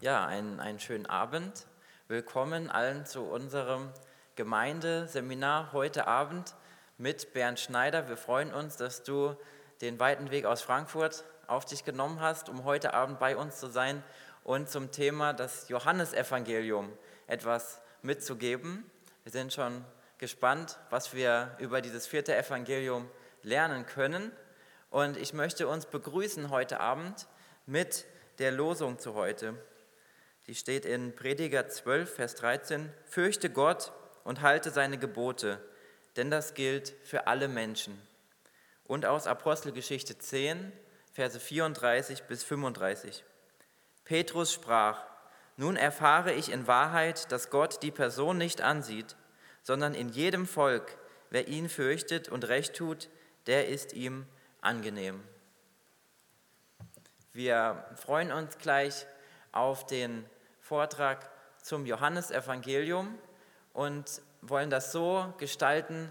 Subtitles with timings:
[0.00, 1.66] Ja, einen, einen schönen Abend.
[2.06, 3.90] Willkommen allen zu unserem
[4.36, 6.54] Gemeindeseminar heute Abend
[6.98, 8.08] mit Bernd Schneider.
[8.08, 9.34] Wir freuen uns, dass du
[9.80, 13.66] den weiten Weg aus Frankfurt auf dich genommen hast, um heute Abend bei uns zu
[13.66, 14.04] sein
[14.44, 16.92] und zum Thema das Johannesevangelium
[17.26, 18.88] etwas mitzugeben.
[19.24, 19.84] Wir sind schon
[20.18, 23.10] gespannt, was wir über dieses vierte Evangelium
[23.42, 24.30] lernen können.
[24.90, 27.26] Und ich möchte uns begrüßen heute Abend
[27.66, 28.04] mit
[28.38, 29.56] der Losung zu heute.
[30.48, 32.90] Die steht in Prediger 12, Vers 13.
[33.04, 33.92] Fürchte Gott
[34.24, 35.60] und halte seine Gebote,
[36.16, 38.00] denn das gilt für alle Menschen.
[38.84, 40.72] Und aus Apostelgeschichte 10,
[41.12, 43.24] Verse 34 bis 35.
[44.04, 45.04] Petrus sprach,
[45.58, 49.16] nun erfahre ich in Wahrheit, dass Gott die Person nicht ansieht,
[49.62, 50.96] sondern in jedem Volk,
[51.28, 53.10] wer ihn fürchtet und recht tut,
[53.46, 54.24] der ist ihm
[54.62, 55.22] angenehm.
[57.34, 59.06] Wir freuen uns gleich
[59.52, 60.24] auf den
[60.68, 61.30] Vortrag
[61.62, 63.18] zum Johannesevangelium
[63.72, 66.10] und wollen das so gestalten,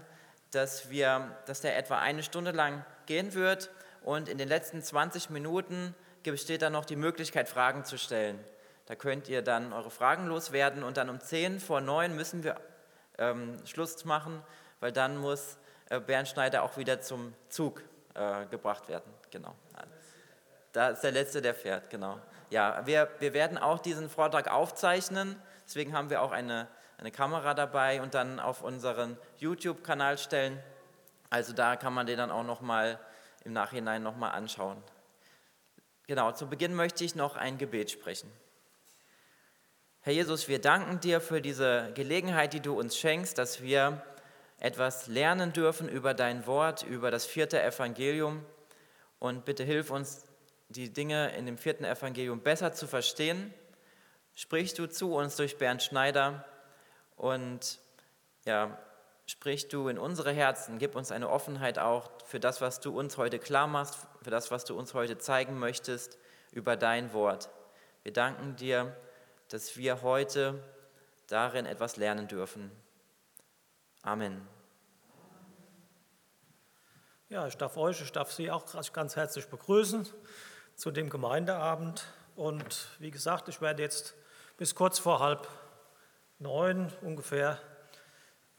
[0.50, 3.70] dass, wir, dass der etwa eine Stunde lang gehen wird
[4.02, 8.38] und in den letzten 20 Minuten besteht dann noch die Möglichkeit, Fragen zu stellen.
[8.84, 12.60] Da könnt ihr dann eure Fragen loswerden und dann um 10 vor 9 müssen wir
[13.16, 14.42] ähm, Schluss machen,
[14.80, 15.56] weil dann muss
[15.88, 17.82] äh, Bernd Schneider auch wieder zum Zug
[18.14, 19.10] äh, gebracht werden.
[19.30, 19.54] Genau.
[20.72, 22.20] Da ist der Letzte, der fährt, genau.
[22.50, 27.52] Ja, wir, wir werden auch diesen Vortrag aufzeichnen, deswegen haben wir auch eine, eine Kamera
[27.54, 30.58] dabei und dann auf unseren YouTube-Kanal stellen.
[31.30, 32.98] Also da kann man den dann auch nochmal
[33.44, 34.82] im Nachhinein nochmal anschauen.
[36.06, 38.32] Genau, zu Beginn möchte ich noch ein Gebet sprechen.
[40.00, 44.02] Herr Jesus, wir danken dir für diese Gelegenheit, die du uns schenkst, dass wir
[44.58, 48.42] etwas lernen dürfen über dein Wort, über das vierte Evangelium.
[49.18, 50.24] Und bitte hilf uns,
[50.68, 53.52] die Dinge in dem vierten Evangelium besser zu verstehen,
[54.34, 56.44] sprichst du zu uns durch Bernd Schneider
[57.16, 57.80] und
[58.44, 58.78] ja,
[59.26, 63.16] sprich du in unsere Herzen, gib uns eine Offenheit auch für das, was du uns
[63.16, 66.18] heute klar machst, für das, was du uns heute zeigen möchtest
[66.52, 67.50] über dein Wort.
[68.02, 68.94] Wir danken dir,
[69.48, 70.62] dass wir heute
[71.26, 72.70] darin etwas lernen dürfen.
[74.02, 74.46] Amen.
[77.30, 80.06] Ja, ich darf euch, ich darf Sie auch ganz herzlich begrüßen
[80.78, 82.04] zu dem Gemeindeabend.
[82.36, 84.14] Und wie gesagt, ich werde jetzt
[84.58, 85.48] bis kurz vor halb
[86.38, 87.58] neun ungefähr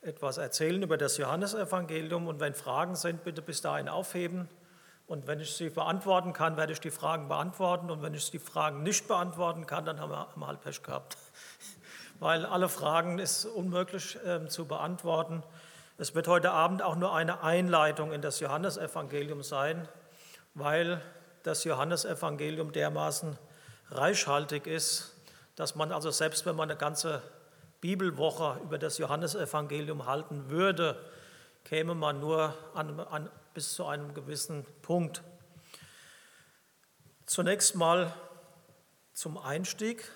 [0.01, 2.27] etwas erzählen über das Johannesevangelium.
[2.27, 4.49] Und wenn Fragen sind, bitte bis dahin aufheben.
[5.07, 7.89] Und wenn ich sie beantworten kann, werde ich die Fragen beantworten.
[7.89, 11.15] Und wenn ich die Fragen nicht beantworten kann, dann haben wir, halt Pech gehabt.
[12.19, 15.41] Weil alle Fragen ist unmöglich äh, zu beantworten.
[15.97, 19.87] Es wird heute Abend auch nur eine Einleitung in das Johannesevangelium sein,
[20.53, 21.01] weil
[21.43, 23.37] das Johannesevangelium dermaßen
[23.91, 25.13] reichhaltig ist,
[25.55, 27.21] dass man also selbst wenn man eine ganze
[27.81, 31.03] Bibelwoche über das Johannesevangelium halten würde,
[31.63, 35.21] käme man nur an, an, bis zu einem gewissen Punkt.
[37.25, 38.13] Zunächst mal
[39.13, 40.11] zum Einstieg.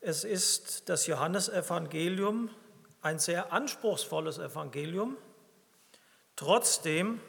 [0.00, 2.50] Es ist das Johannesevangelium
[3.02, 5.16] ein sehr anspruchsvolles Evangelium.
[6.36, 7.20] Trotzdem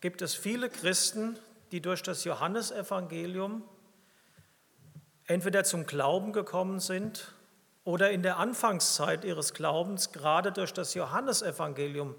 [0.00, 1.38] gibt es viele Christen,
[1.72, 3.62] die durch das Johannesevangelium
[5.26, 7.32] entweder zum Glauben gekommen sind
[7.84, 12.14] oder in der Anfangszeit ihres Glaubens gerade durch das Johannesevangelium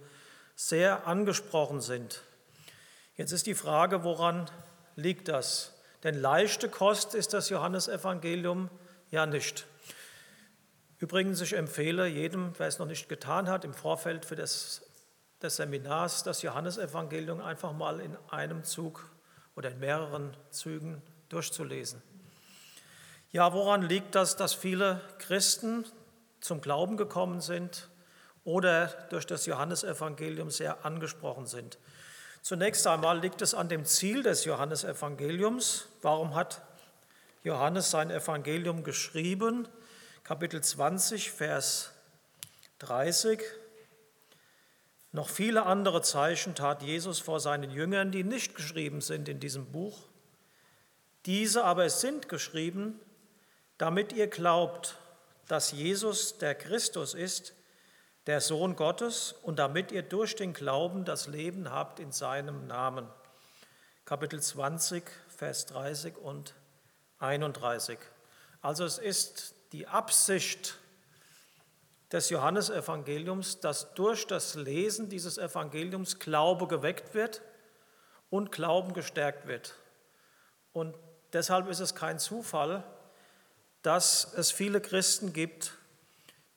[0.56, 2.22] sehr angesprochen sind.
[3.16, 4.50] Jetzt ist die Frage, woran
[4.96, 5.74] liegt das?
[6.04, 8.70] Denn leichte Kost ist das Johannesevangelium
[9.12, 9.66] ja nicht.
[11.00, 14.82] Übrigens, ich empfehle jedem, wer es noch nicht getan hat, im Vorfeld für das,
[15.42, 19.10] des Seminars das Johannesevangelium einfach mal in einem Zug
[19.60, 22.02] oder in mehreren Zügen durchzulesen.
[23.34, 25.84] Ja, woran liegt das, dass viele Christen
[26.40, 27.90] zum Glauben gekommen sind
[28.46, 31.78] oder durch das Johannesevangelium sehr angesprochen sind?
[32.42, 35.90] Zunächst einmal liegt es an dem Ziel des Johannesevangeliums.
[36.02, 36.62] Warum hat
[37.44, 39.68] Johannes sein Evangelium geschrieben?
[40.24, 41.92] Kapitel 20, Vers
[42.80, 43.42] 30.
[45.12, 49.72] Noch viele andere Zeichen tat Jesus vor seinen Jüngern, die nicht geschrieben sind in diesem
[49.72, 49.98] Buch.
[51.26, 53.00] Diese aber sind geschrieben,
[53.78, 54.98] damit ihr glaubt,
[55.48, 57.54] dass Jesus der Christus ist,
[58.28, 63.08] der Sohn Gottes, und damit ihr durch den Glauben das Leben habt in seinem Namen.
[64.06, 65.04] Kapitel 20,
[65.36, 66.54] Vers 30 und
[67.18, 67.98] 31.
[68.62, 70.78] Also es ist die Absicht
[72.12, 77.42] des Johannesevangeliums, dass durch das Lesen dieses Evangeliums Glaube geweckt wird
[78.30, 79.76] und Glauben gestärkt wird.
[80.74, 80.96] Und
[81.34, 82.84] deshalb ist es kein Zufall,
[83.82, 85.74] dass es viele Christen gibt,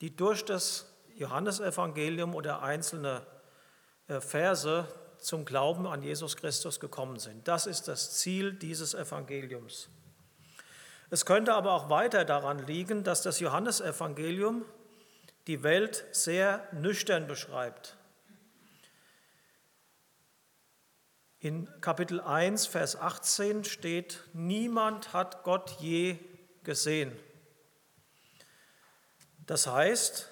[0.00, 3.26] die durch das Johannesevangelium oder einzelne
[4.08, 4.88] äh, Verse
[5.18, 7.46] zum Glauben an Jesus Christus gekommen sind.
[7.46, 9.88] Das ist das Ziel dieses Evangeliums.
[11.10, 14.64] Es könnte aber auch weiter daran liegen, dass das Johannesevangelium
[15.46, 17.96] die Welt sehr nüchtern beschreibt.
[21.40, 26.18] In Kapitel 1, Vers 18 steht, niemand hat Gott je
[26.62, 27.16] gesehen.
[29.46, 30.28] Das heißt,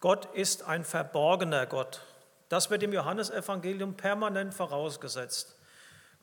[0.00, 2.00] Gott ist ein verborgener Gott.
[2.48, 5.56] Das wird im Johannesevangelium permanent vorausgesetzt.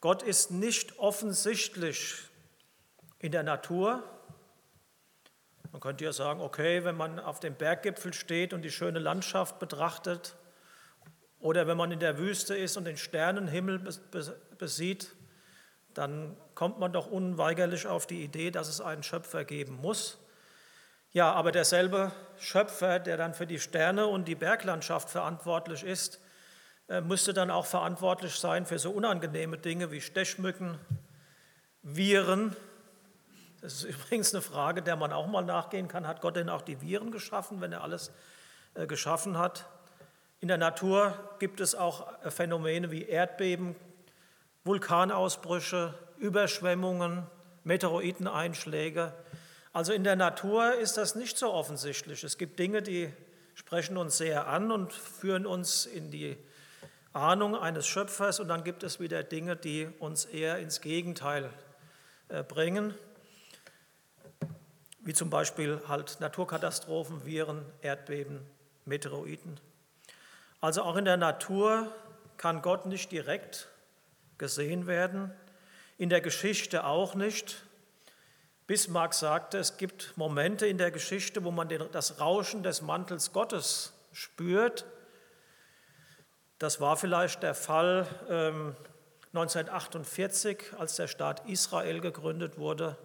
[0.01, 2.15] Gott ist nicht offensichtlich
[3.19, 4.03] in der Natur.
[5.73, 9.57] Man könnte ja sagen, okay, wenn man auf dem Berggipfel steht und die schöne Landschaft
[9.57, 10.35] betrachtet
[11.39, 13.81] oder wenn man in der Wüste ist und den Sternenhimmel
[14.59, 15.15] besieht,
[15.95, 20.19] dann kommt man doch unweigerlich auf die Idee, dass es einen Schöpfer geben muss.
[21.11, 26.21] Ja, aber derselbe Schöpfer, der dann für die Sterne und die Berglandschaft verantwortlich ist,
[26.87, 30.77] äh, müsste dann auch verantwortlich sein für so unangenehme Dinge wie Stechmücken,
[31.81, 32.55] Viren.
[33.63, 36.05] Das ist übrigens eine Frage, der man auch mal nachgehen kann.
[36.05, 38.11] Hat Gott denn auch die Viren geschaffen, wenn er alles
[38.75, 39.65] äh, geschaffen hat?
[40.41, 43.77] In der Natur gibt es auch äh, Phänomene wie Erdbeben,
[44.65, 47.25] Vulkanausbrüche, Überschwemmungen,
[47.63, 49.13] Meteoriteneinschläge.
[49.71, 52.25] Also in der Natur ist das nicht so offensichtlich.
[52.25, 53.11] Es gibt Dinge, die
[53.55, 56.35] sprechen uns sehr an und führen uns in die
[57.13, 61.49] Ahnung eines Schöpfers und dann gibt es wieder Dinge, die uns eher ins Gegenteil
[62.27, 62.93] äh, bringen,
[65.03, 68.39] wie zum Beispiel halt Naturkatastrophen, Viren, Erdbeben,
[68.85, 69.59] Meteoriten.
[70.61, 71.93] Also auch in der Natur
[72.37, 73.67] kann Gott nicht direkt
[74.37, 75.31] gesehen werden,
[75.97, 77.63] in der Geschichte auch nicht.
[78.65, 83.93] Bismarck sagte, es gibt Momente in der Geschichte, wo man das Rauschen des Mantels Gottes
[84.13, 84.85] spürt.
[86.59, 88.07] Das war vielleicht der Fall
[89.33, 92.97] 1948, ähm, als der Staat Israel gegründet wurde.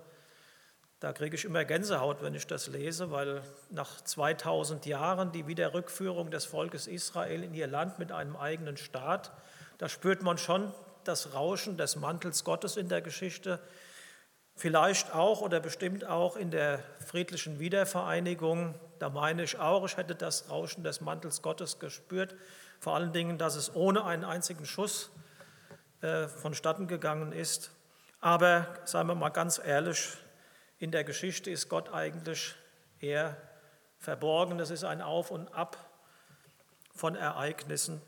[1.01, 3.41] Da kriege ich immer Gänsehaut, wenn ich das lese, weil
[3.71, 9.31] nach 2000 Jahren die Wiederrückführung des Volkes Israel in ihr Land mit einem eigenen Staat,
[9.79, 10.75] da spürt man schon
[11.05, 13.61] das Rauschen des Mantels Gottes in der Geschichte.
[14.57, 18.75] Vielleicht auch oder bestimmt auch in der friedlichen Wiedervereinigung.
[18.99, 22.35] Da meine ich auch, ich hätte das Rauschen des Mantels Gottes gespürt.
[22.81, 25.11] Vor allen Dingen, dass es ohne einen einzigen Schuss
[26.01, 27.71] äh, vonstatten gegangen ist.
[28.21, 30.19] Aber seien wir mal ganz ehrlich,
[30.79, 32.55] in der Geschichte ist Gott eigentlich
[33.01, 33.37] eher
[33.99, 34.59] verborgen.
[34.61, 35.77] Es ist ein Auf und Ab
[36.95, 38.01] von Ereignissen.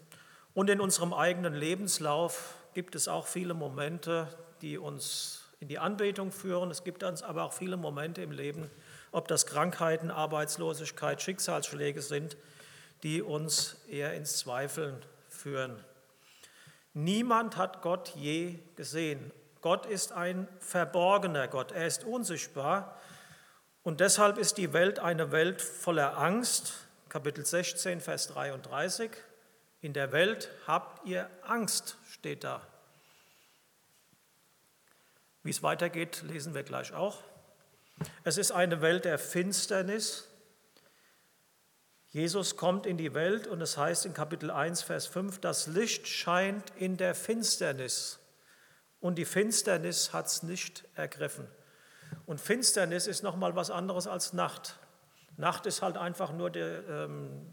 [0.55, 4.29] Und in unserem eigenen Lebenslauf gibt es auch viele Momente,
[4.63, 6.71] die uns in die Anbetung führen.
[6.71, 8.71] Es gibt uns aber auch viele Momente im Leben,
[9.13, 12.37] ob das Krankheiten, Arbeitslosigkeit, Schicksalsschläge sind,
[13.03, 15.85] die uns eher ins Zweifeln führen.
[16.95, 19.33] Niemand hat Gott je gesehen.
[19.61, 22.99] Gott ist ein verborgener Gott, er ist unsichtbar
[23.83, 26.75] und deshalb ist die Welt eine Welt voller Angst.
[27.09, 29.11] Kapitel 16, Vers 33.
[29.81, 32.67] In der Welt habt ihr Angst, steht da.
[35.43, 37.19] Wie es weitergeht, lesen wir gleich auch.
[38.25, 40.29] Es ist eine Welt der Finsternis.
[42.09, 46.07] Jesus kommt in die Welt und es heißt in Kapitel 1, Vers 5, das Licht
[46.09, 48.20] scheint in der Finsternis
[49.01, 51.47] und die Finsternis hat es nicht ergriffen.
[52.27, 54.79] Und Finsternis ist nochmal was anderes als Nacht.
[55.37, 57.47] Nacht ist halt einfach nur, der, ähm,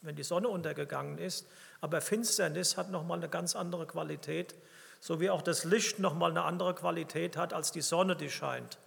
[0.00, 1.46] wenn die Sonne untergegangen ist,
[1.80, 4.54] aber Finsternis hat nochmal eine ganz andere Qualität
[5.02, 8.78] so wie auch das Licht nochmal eine andere Qualität hat als die Sonne, die scheint.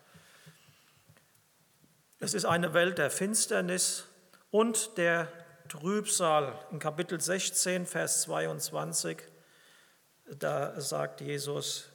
[2.19, 4.05] Es ist eine Welt der Finsternis
[4.49, 5.27] und der
[5.67, 6.57] Trübsal.
[6.71, 9.17] In Kapitel 16, Vers 22,
[10.39, 11.89] da sagt Jesus,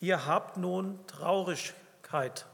[0.00, 2.46] ihr habt nun Traurigkeit.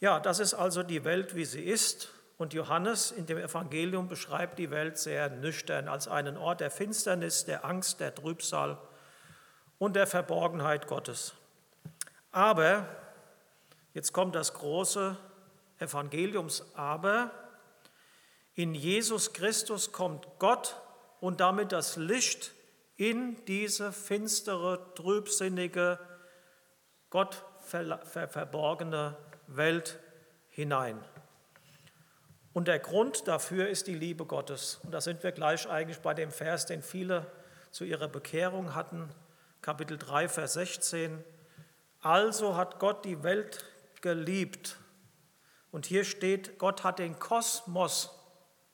[0.00, 2.10] Ja, das ist also die Welt, wie sie ist.
[2.38, 7.44] Und Johannes in dem Evangelium beschreibt die Welt sehr nüchtern als einen Ort der Finsternis,
[7.44, 8.78] der Angst, der Trübsal
[9.78, 11.34] und der Verborgenheit Gottes.
[12.30, 12.86] Aber,
[13.92, 15.16] jetzt kommt das große
[15.80, 17.32] Evangeliums-Aber,
[18.54, 20.76] in Jesus Christus kommt Gott
[21.20, 22.52] und damit das Licht
[22.98, 25.98] in diese finstere, trübsinnige,
[27.08, 29.98] Gott verborgene Welt
[30.48, 31.02] hinein.
[32.52, 34.80] Und der Grund dafür ist die Liebe Gottes.
[34.82, 37.30] Und da sind wir gleich eigentlich bei dem Vers, den viele
[37.70, 39.08] zu ihrer Bekehrung hatten,
[39.62, 41.22] Kapitel 3, Vers 16.
[42.00, 43.64] Also hat Gott die Welt
[44.00, 44.76] geliebt.
[45.70, 48.10] Und hier steht, Gott hat den Kosmos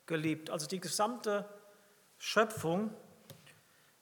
[0.06, 1.46] geliebt, also die gesamte
[2.16, 2.94] Schöpfung.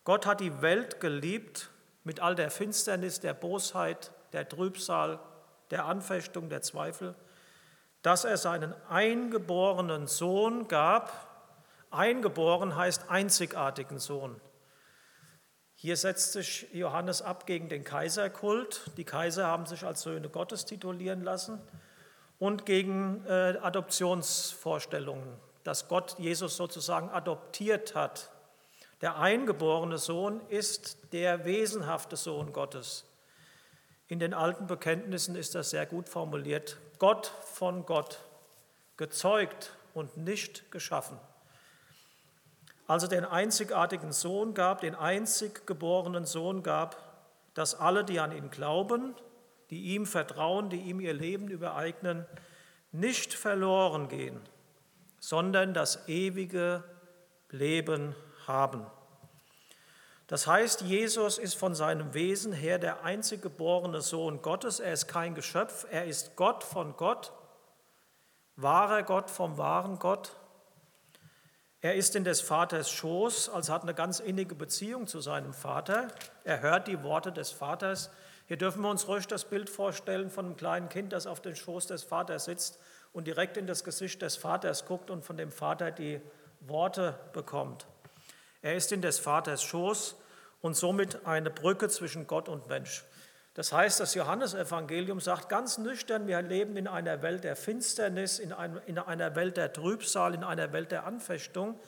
[0.05, 1.71] Gott hat die Welt geliebt
[2.05, 5.21] mit all der Finsternis, der Bosheit, der Trübsal,
[5.71, 7.15] der Anfechtung, der Zweifel,
[8.03, 11.29] dass er seinen eingeborenen Sohn gab.
[11.91, 14.41] Eingeboren heißt einzigartigen Sohn.
[15.77, 18.91] Hier setzt sich Johannes ab gegen den Kaiserkult.
[18.97, 21.61] Die Kaiser haben sich als Söhne Gottes titulieren lassen
[22.39, 28.32] und gegen äh, Adoptionsvorstellungen, dass Gott Jesus sozusagen adoptiert hat.
[29.03, 33.05] Der eingeborene Sohn ist der wesenhafte Sohn Gottes.
[34.07, 36.79] In den alten Bekenntnissen ist das sehr gut formuliert.
[37.01, 38.21] Gott von Gott,
[38.97, 41.19] gezeugt und nicht geschaffen.
[42.87, 46.97] Also den einzigartigen Sohn gab, den einzig geborenen Sohn gab,
[47.55, 49.17] dass alle, die an ihn glauben,
[49.71, 52.25] die ihm vertrauen, die ihm ihr Leben übereignen,
[52.93, 54.41] nicht verloren gehen,
[55.19, 56.85] sondern das ewige
[57.51, 58.32] Leben haben.
[60.33, 64.81] Das heißt, Jesus ist von seinem Wesen her der einzig geborene Sohn Gottes.
[64.81, 67.33] Er ist kein Geschöpf, er ist Gott von Gott,
[68.57, 70.37] wahrer Gott vom wahren Gott.
[71.83, 76.09] Er ist in des Vaters Schoß, also hat eine ganz innige Beziehung zu seinem Vater.
[76.45, 78.09] Er hört die Worte des Vaters.
[78.47, 81.57] Hier dürfen wir uns ruhig das Bild vorstellen von einem kleinen Kind, das auf den
[81.57, 82.79] Schoß des Vaters sitzt
[83.13, 86.21] und direkt in das Gesicht des Vaters guckt und von dem Vater die
[86.61, 87.87] Worte bekommt.
[88.63, 90.17] Er ist in des Vaters Schoß
[90.61, 93.05] und somit eine Brücke zwischen Gott und Mensch.
[93.55, 98.53] Das heißt, das Johannesevangelium sagt ganz nüchtern, wir leben in einer Welt der Finsternis, in,
[98.53, 101.79] einer Welt der Trübsal, in einer Welt der Anfechtung,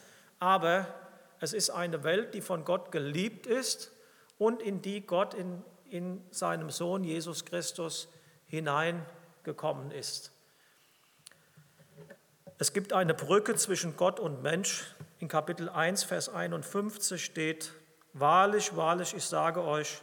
[0.41, 0.87] aber
[1.41, 3.93] es ist eine Welt, die von Gott geliebt ist
[4.37, 8.09] und in die Gott in, in seinem Sohn Jesus Christus
[8.47, 10.34] hineingekommen ist.
[12.57, 14.85] Es gibt eine Brücke zwischen Gott und Mensch.
[15.19, 17.73] In Kapitel 1, Vers 51 steht,
[18.13, 20.01] Wahrlich, wahrlich, ich sage euch,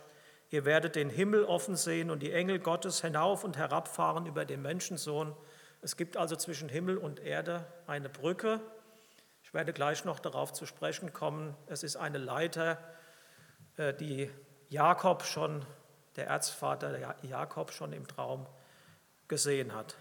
[0.49, 4.61] ihr werdet den Himmel offen sehen und die Engel Gottes hinauf und herabfahren über den
[4.61, 5.33] Menschensohn.
[5.81, 8.59] Es gibt also zwischen Himmel und Erde eine Brücke.
[9.43, 11.55] Ich werde gleich noch darauf zu sprechen kommen.
[11.67, 12.77] Es ist eine Leiter,
[13.77, 14.29] äh, die
[14.67, 15.65] Jakob schon,
[16.17, 18.45] der Erzvater Jakob schon im Traum
[19.29, 19.95] gesehen hat.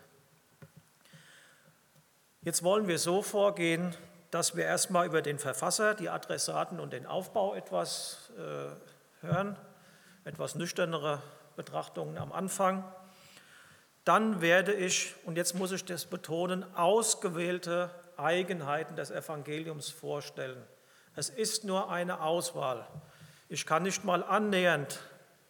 [2.43, 3.95] Jetzt wollen wir so vorgehen,
[4.31, 9.59] dass wir erstmal über den Verfasser, die Adressaten und den Aufbau etwas äh, hören,
[10.25, 11.21] etwas nüchternere
[11.57, 12.91] Betrachtungen am Anfang.
[14.05, 20.65] Dann werde ich, und jetzt muss ich das betonen, ausgewählte Eigenheiten des Evangeliums vorstellen.
[21.17, 22.87] Es ist nur eine Auswahl.
[23.51, 24.99] Ich kann nicht mal annähernd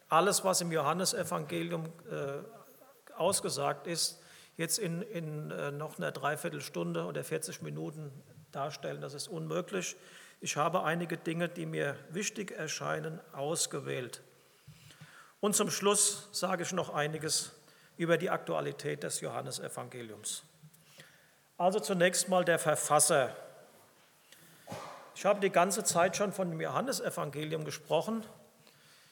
[0.09, 4.20] alles, was im Johannesevangelium äh, ausgesagt ist,
[4.61, 8.11] jetzt in, in äh, noch einer Dreiviertelstunde oder 40 Minuten
[8.53, 9.01] darstellen.
[9.01, 9.97] Das ist unmöglich.
[10.39, 14.21] Ich habe einige Dinge, die mir wichtig erscheinen, ausgewählt.
[15.41, 17.51] Und zum Schluss sage ich noch einiges
[17.97, 20.43] über die Aktualität des Johannesevangeliums.
[21.57, 23.35] Also zunächst mal der Verfasser
[25.21, 28.25] ich habe die ganze Zeit schon von dem Johannesevangelium gesprochen.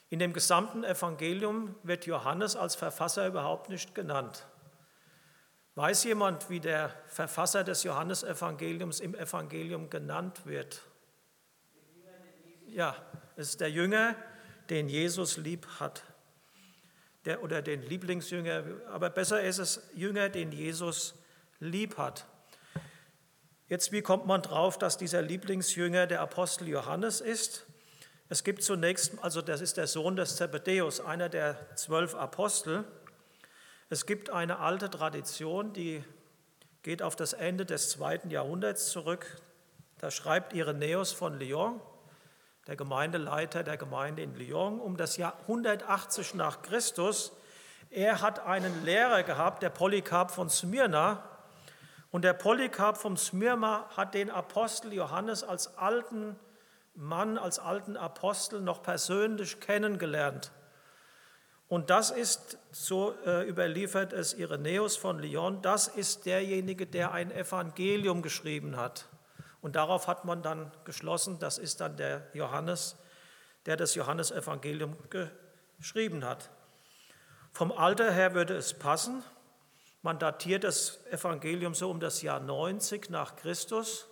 [0.09, 4.47] In dem gesamten Evangelium wird Johannes als Verfasser überhaupt nicht genannt.
[5.79, 10.81] Weiß jemand, wie der Verfasser des Johannesevangeliums im Evangelium genannt wird?
[12.67, 12.97] Ja,
[13.37, 14.13] es ist der Jünger,
[14.69, 16.03] den Jesus lieb hat.
[17.23, 21.15] Der, oder den Lieblingsjünger, aber besser ist es Jünger, den Jesus
[21.61, 22.25] lieb hat.
[23.69, 27.65] Jetzt, wie kommt man drauf, dass dieser Lieblingsjünger der Apostel Johannes ist?
[28.27, 32.83] Es gibt zunächst, also das ist der Sohn des Zebedäus, einer der zwölf Apostel.
[33.91, 36.03] Es gibt eine alte Tradition, die
[36.83, 39.25] geht auf das Ende des zweiten Jahrhunderts zurück.
[39.97, 41.81] Da schreibt Irenäus von Lyon,
[42.67, 47.31] der Gemeindeleiter der Gemeinde in Lyon, um das Jahr 180 nach Christus.
[47.89, 51.23] Er hat einen Lehrer gehabt, der Polycarp von Smyrna,
[52.11, 56.39] und der Polycarp vom Smyrna hat den Apostel Johannes als alten
[56.93, 60.51] Mann, als alten Apostel noch persönlich kennengelernt.
[61.69, 67.31] Und das ist, so äh, überliefert es Irenäus von Lyon, das ist derjenige, der ein
[67.31, 69.05] Evangelium geschrieben hat.
[69.61, 72.97] Und darauf hat man dann geschlossen, das ist dann der Johannes,
[73.67, 74.97] der das Johannesevangelium
[75.77, 76.49] geschrieben hat.
[77.51, 79.23] Vom Alter her würde es passen,
[80.01, 84.07] man datiert das Evangelium so um das Jahr 90 nach Christus.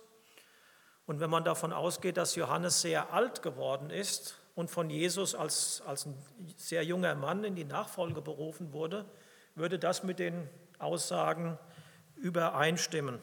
[1.06, 5.84] Und wenn man davon ausgeht, dass Johannes sehr alt geworden ist und von Jesus als,
[5.86, 6.18] als ein
[6.56, 9.04] sehr junger Mann in die Nachfolge berufen wurde,
[9.54, 10.48] würde das mit den
[10.80, 11.56] Aussagen
[12.16, 13.20] übereinstimmen.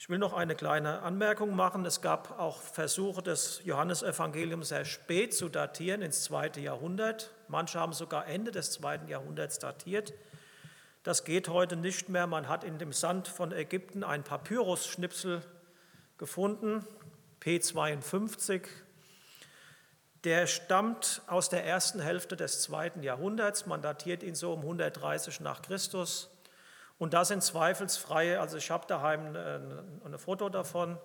[0.00, 1.86] Ich will noch eine kleine Anmerkung machen.
[1.86, 7.30] Es gab auch Versuche, das Johannesevangelium sehr spät zu datieren, ins zweite Jahrhundert.
[7.46, 10.12] Manche haben sogar Ende des zweiten Jahrhunderts datiert.
[11.04, 12.26] Das geht heute nicht mehr.
[12.26, 15.40] Man hat in dem Sand von Ägypten ein Papyrusschnipsel
[16.18, 16.84] gefunden,
[17.40, 18.66] P52.
[20.26, 23.66] Der stammt aus der ersten Hälfte des zweiten Jahrhunderts.
[23.66, 26.30] Man datiert ihn so um 130 nach Christus.
[26.98, 29.36] Und da sind zweifelsfreie, also ich habe daheim
[30.04, 30.98] ein Foto davon,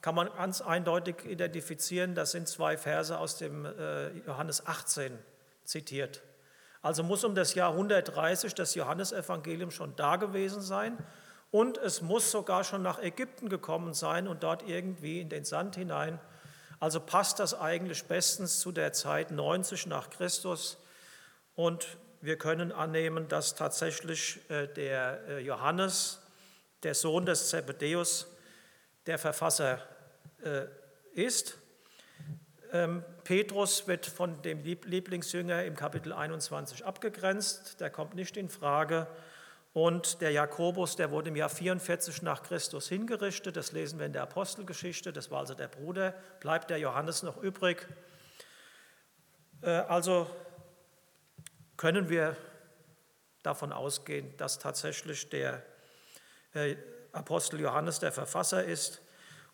[0.00, 5.18] kann man ganz eindeutig identifizieren, das sind zwei Verse aus dem äh, Johannes 18
[5.64, 6.22] zitiert.
[6.80, 10.96] Also muss um das Jahr 130 das Johannesevangelium schon da gewesen sein
[11.50, 15.74] und es muss sogar schon nach Ägypten gekommen sein und dort irgendwie in den Sand
[15.74, 16.20] hinein.
[16.80, 20.78] Also passt das eigentlich bestens zu der Zeit 90 nach Christus
[21.54, 26.20] und wir können annehmen, dass tatsächlich äh, der äh, Johannes,
[26.82, 28.28] der Sohn des Zebedäus,
[29.06, 29.80] der Verfasser
[30.44, 30.66] äh,
[31.14, 31.58] ist.
[32.72, 39.06] Ähm, Petrus wird von dem Lieblingsjünger im Kapitel 21 abgegrenzt, der kommt nicht in Frage.
[39.78, 44.12] Und der Jakobus, der wurde im Jahr 44 nach Christus hingerichtet, das lesen wir in
[44.12, 47.86] der Apostelgeschichte, das war also der Bruder, bleibt der Johannes noch übrig.
[49.62, 50.28] Also
[51.76, 52.36] können wir
[53.44, 55.62] davon ausgehen, dass tatsächlich der
[56.54, 56.74] äh,
[57.12, 59.00] Apostel Johannes der Verfasser ist.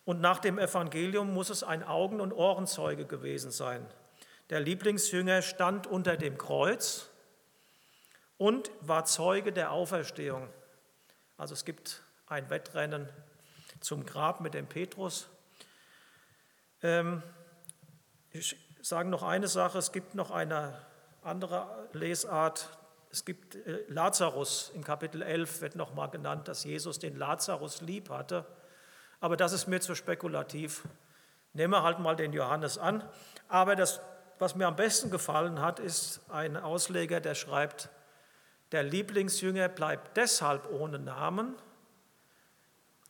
[0.05, 3.85] Und nach dem Evangelium muss es ein Augen- und Ohrenzeuge gewesen sein.
[4.49, 7.11] Der Lieblingsjünger stand unter dem Kreuz
[8.37, 10.49] und war Zeuge der Auferstehung.
[11.37, 13.09] Also es gibt ein Wettrennen
[13.79, 15.27] zum Grab mit dem Petrus.
[16.81, 17.21] Ähm,
[18.31, 20.77] ich sage noch eine Sache, es gibt noch eine
[21.21, 22.69] andere Lesart,
[23.11, 28.09] es gibt äh, Lazarus, im Kapitel 11 wird nochmal genannt, dass Jesus den Lazarus lieb
[28.09, 28.45] hatte.
[29.19, 30.83] Aber das ist mir zu spekulativ.
[31.53, 33.07] Nehmen wir halt mal den Johannes an.
[33.47, 34.01] Aber das,
[34.39, 37.89] was mir am besten gefallen hat, ist ein Ausleger, der schreibt,
[38.75, 41.55] der Lieblingsjünger bleibt deshalb ohne Namen,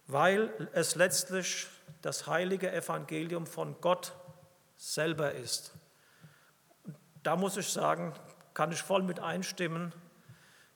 [0.08, 1.67] weil es letztlich
[2.01, 4.13] das heilige Evangelium von Gott
[4.78, 5.73] selber ist
[7.25, 8.13] da muss ich sagen,
[8.54, 9.93] kann ich voll mit einstimmen,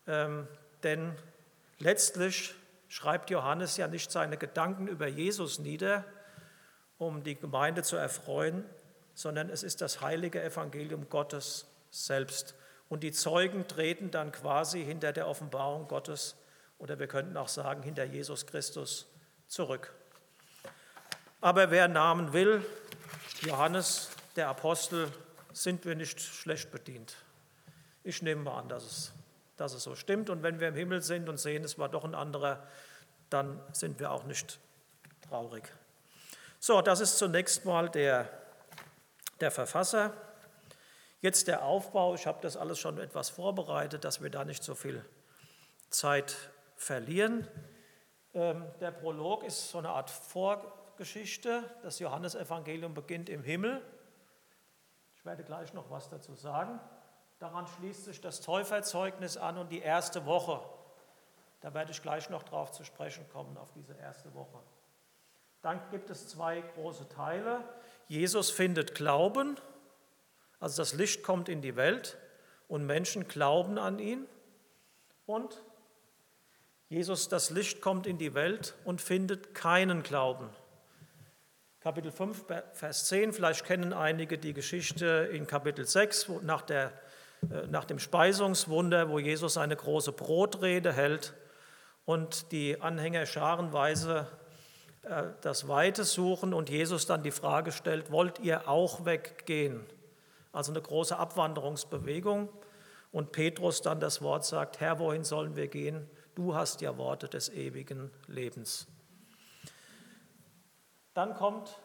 [0.07, 0.47] ähm,
[0.81, 1.15] denn
[1.77, 2.55] letztlich
[2.87, 6.03] schreibt Johannes ja nicht seine Gedanken über Jesus nieder,
[6.97, 8.65] um die Gemeinde zu erfreuen,
[9.13, 12.55] sondern es ist das heilige Evangelium Gottes selbst.
[12.89, 16.35] Und die Zeugen treten dann quasi hinter der Offenbarung Gottes
[16.79, 19.07] oder wir könnten auch sagen hinter Jesus Christus
[19.47, 19.93] zurück.
[21.41, 22.65] Aber wer Namen will,
[23.41, 25.11] Johannes, der Apostel,
[25.53, 27.15] sind wir nicht schlecht bedient.
[28.03, 29.13] Ich nehme mal an, dass es,
[29.55, 30.29] dass es so stimmt.
[30.29, 32.65] Und wenn wir im Himmel sind und sehen, es war doch ein anderer,
[33.29, 34.59] dann sind wir auch nicht
[35.29, 35.71] traurig.
[36.59, 38.29] So, das ist zunächst mal der,
[39.39, 40.13] der Verfasser.
[41.21, 42.15] Jetzt der Aufbau.
[42.15, 45.03] Ich habe das alles schon etwas vorbereitet, dass wir da nicht so viel
[45.89, 46.35] Zeit
[46.75, 47.47] verlieren.
[48.33, 51.63] Ähm, der Prolog ist so eine Art Vorgeschichte.
[51.83, 53.81] Das Johannesevangelium beginnt im Himmel
[55.19, 56.79] ich werde gleich noch was dazu sagen.
[57.39, 60.61] Daran schließt sich das Täuferzeugnis an und die erste Woche.
[61.59, 64.59] Da werde ich gleich noch darauf zu sprechen kommen, auf diese erste Woche.
[65.61, 67.65] Dann gibt es zwei große Teile.
[68.07, 69.57] Jesus findet Glauben,
[70.59, 72.17] also das Licht kommt in die Welt
[72.67, 74.25] und Menschen glauben an ihn.
[75.25, 75.61] Und
[76.89, 80.49] Jesus, das Licht kommt in die Welt und findet keinen Glauben.
[81.81, 86.91] Kapitel 5, Vers 10, vielleicht kennen einige die Geschichte in Kapitel 6 wo nach, der,
[87.43, 91.33] äh, nach dem Speisungswunder, wo Jesus eine große Brotrede hält
[92.05, 94.27] und die Anhänger scharenweise
[95.03, 99.85] äh, das Weite suchen und Jesus dann die Frage stellt, wollt ihr auch weggehen?
[100.51, 102.49] Also eine große Abwanderungsbewegung
[103.11, 106.09] und Petrus dann das Wort sagt, Herr, wohin sollen wir gehen?
[106.35, 108.87] Du hast ja Worte des ewigen Lebens.
[111.13, 111.79] Dann kommt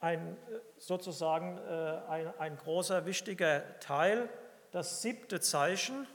[0.00, 0.36] ein,
[0.76, 4.28] sozusagen äh, ein, ein großer, wichtiger Teil,
[4.72, 6.06] das siebte Zeichen.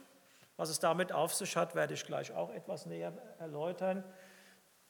[0.58, 4.04] Was es damit auf sich hat, werde ich gleich auch etwas näher erläutern.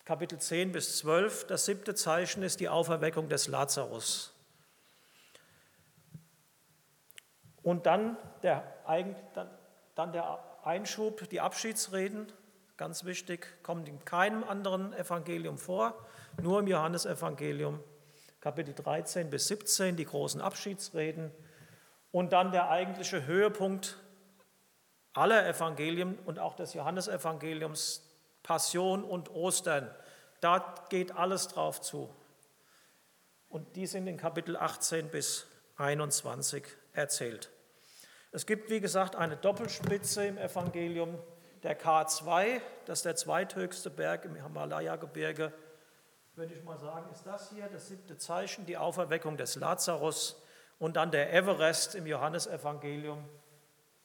[0.03, 1.47] Kapitel 10 bis 12.
[1.47, 4.33] Das siebte Zeichen ist die Auferweckung des Lazarus.
[7.63, 8.63] Und dann der,
[9.95, 12.31] dann der Einschub, die Abschiedsreden,
[12.77, 15.95] ganz wichtig, kommen in keinem anderen Evangelium vor
[16.41, 17.79] nur im Johannesevangelium
[18.39, 21.31] Kapitel 13 bis 17, die großen Abschiedsreden
[22.11, 23.97] und dann der eigentliche Höhepunkt
[25.13, 28.07] aller Evangelien und auch des Johannesevangeliums,
[28.43, 29.93] Passion und Ostern.
[30.39, 32.09] Da geht alles drauf zu.
[33.49, 35.45] Und die sind in Kapitel 18 bis
[35.77, 37.51] 21 erzählt.
[38.31, 41.19] Es gibt, wie gesagt, eine Doppelspitze im Evangelium.
[41.63, 45.53] Der K2, das ist der zweithöchste Berg im Himalaya-Gebirge,
[46.35, 50.41] würde ich mal sagen, ist das hier das siebte Zeichen, die Auferweckung des Lazarus.
[50.79, 53.23] Und dann der Everest im Johannesevangelium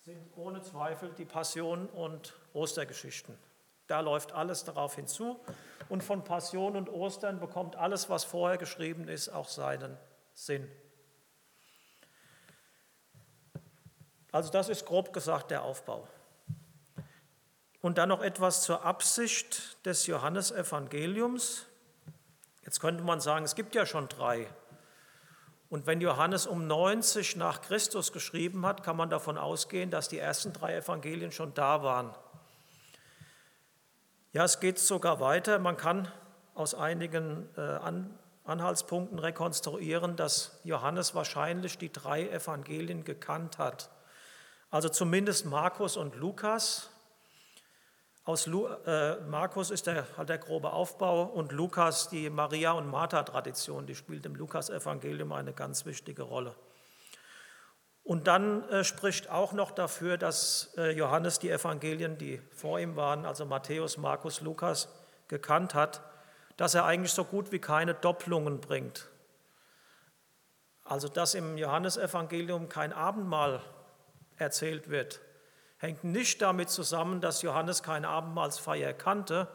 [0.03, 3.39] sind ohne Zweifel die Passion und Ostergeschichten.
[3.87, 5.39] Da läuft alles darauf hinzu.
[5.89, 9.97] Und von Passion und Ostern bekommt alles, was vorher geschrieben ist, auch seinen
[10.35, 10.69] Sinn.
[14.37, 16.07] Also das ist grob gesagt der Aufbau.
[17.81, 21.65] Und dann noch etwas zur Absicht des Johannesevangeliums.
[22.63, 24.47] Jetzt könnte man sagen, es gibt ja schon drei.
[25.71, 30.19] Und wenn Johannes um 90 nach Christus geschrieben hat, kann man davon ausgehen, dass die
[30.19, 32.15] ersten drei Evangelien schon da waren.
[34.35, 35.59] Ja, es geht sogar weiter.
[35.59, 36.13] Man kann
[36.55, 37.79] aus einigen äh,
[38.45, 43.89] Anhaltspunkten rekonstruieren, dass Johannes wahrscheinlich die drei Evangelien gekannt hat.
[44.77, 46.91] Also zumindest Markus und Lukas.
[48.25, 52.87] Aus Lu äh, Markus ist der, halt der grobe Aufbau und Lukas die Maria- und
[52.87, 56.55] Martha-Tradition, die spielt im Lukas-Evangelium eine ganz wichtige Rolle.
[58.05, 62.97] Und dann äh, spricht auch noch dafür, dass äh, Johannes die Evangelien, die vor ihm
[62.97, 64.91] waren, also Matthäus, Markus, Lukas,
[65.29, 66.03] gekannt hat,
[66.59, 69.09] dass er eigentlich so gut wie keine Doppelungen bringt.
[70.85, 73.63] Also dass im Johannesevangelium kein Abendmahl
[74.39, 75.21] erzählt wird,
[75.79, 79.49] hängt nicht damit zusammen, dass Johannes keine Abendmahlsfeier kannte,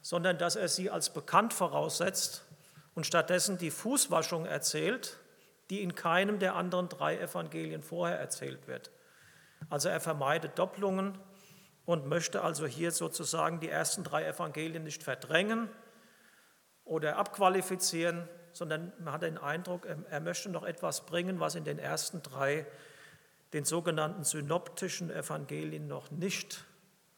[0.00, 2.44] sondern dass er sie als bekannt voraussetzt
[2.94, 5.18] und stattdessen die Fußwaschung erzählt,
[5.70, 8.90] die in keinem der anderen drei Evangelien vorher erzählt wird.
[9.70, 11.18] Also er vermeidet Doppelungen
[11.84, 15.70] und möchte also hier sozusagen die ersten drei Evangelien nicht verdrängen
[16.84, 21.78] oder abqualifizieren, sondern man hat den Eindruck, er möchte noch etwas bringen, was in den
[21.78, 22.66] ersten drei
[23.52, 26.64] den sogenannten synoptischen Evangelien noch nicht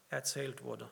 [0.08, 0.90] erzählt wurde.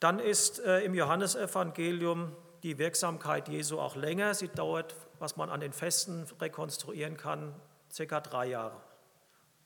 [0.00, 4.34] Dann ist äh, im Johannesevangelium die Wirksamkeit Jesu auch länger.
[4.34, 7.54] Sie dauert, was man an den Festen rekonstruieren kann,
[7.90, 8.80] circa drei Jahre.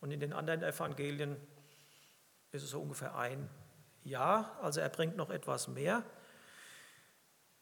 [0.01, 1.37] Und in den anderen Evangelien
[2.53, 3.49] ist es so ungefähr ein
[4.05, 6.05] Jahr, also er bringt noch etwas mehr.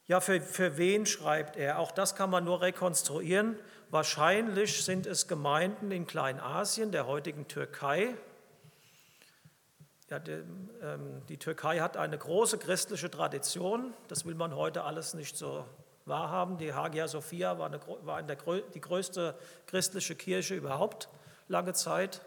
[0.06, 1.78] Ja, für, für wen schreibt er?
[1.78, 3.58] Auch das kann man nur rekonstruieren.
[3.88, 8.14] Wahrscheinlich sind es Gemeinden in Kleinasien, der heutigen Türkei.
[10.10, 10.32] Ja, die,
[10.82, 13.94] ähm, die Türkei hat eine große christliche Tradition.
[14.08, 15.64] Das will man heute alles nicht so
[16.04, 16.58] wahrhaben.
[16.58, 18.36] Die Hagia Sophia war, eine, war der,
[18.74, 19.34] die größte
[19.66, 21.08] christliche Kirche überhaupt
[21.48, 22.20] lange Zeit.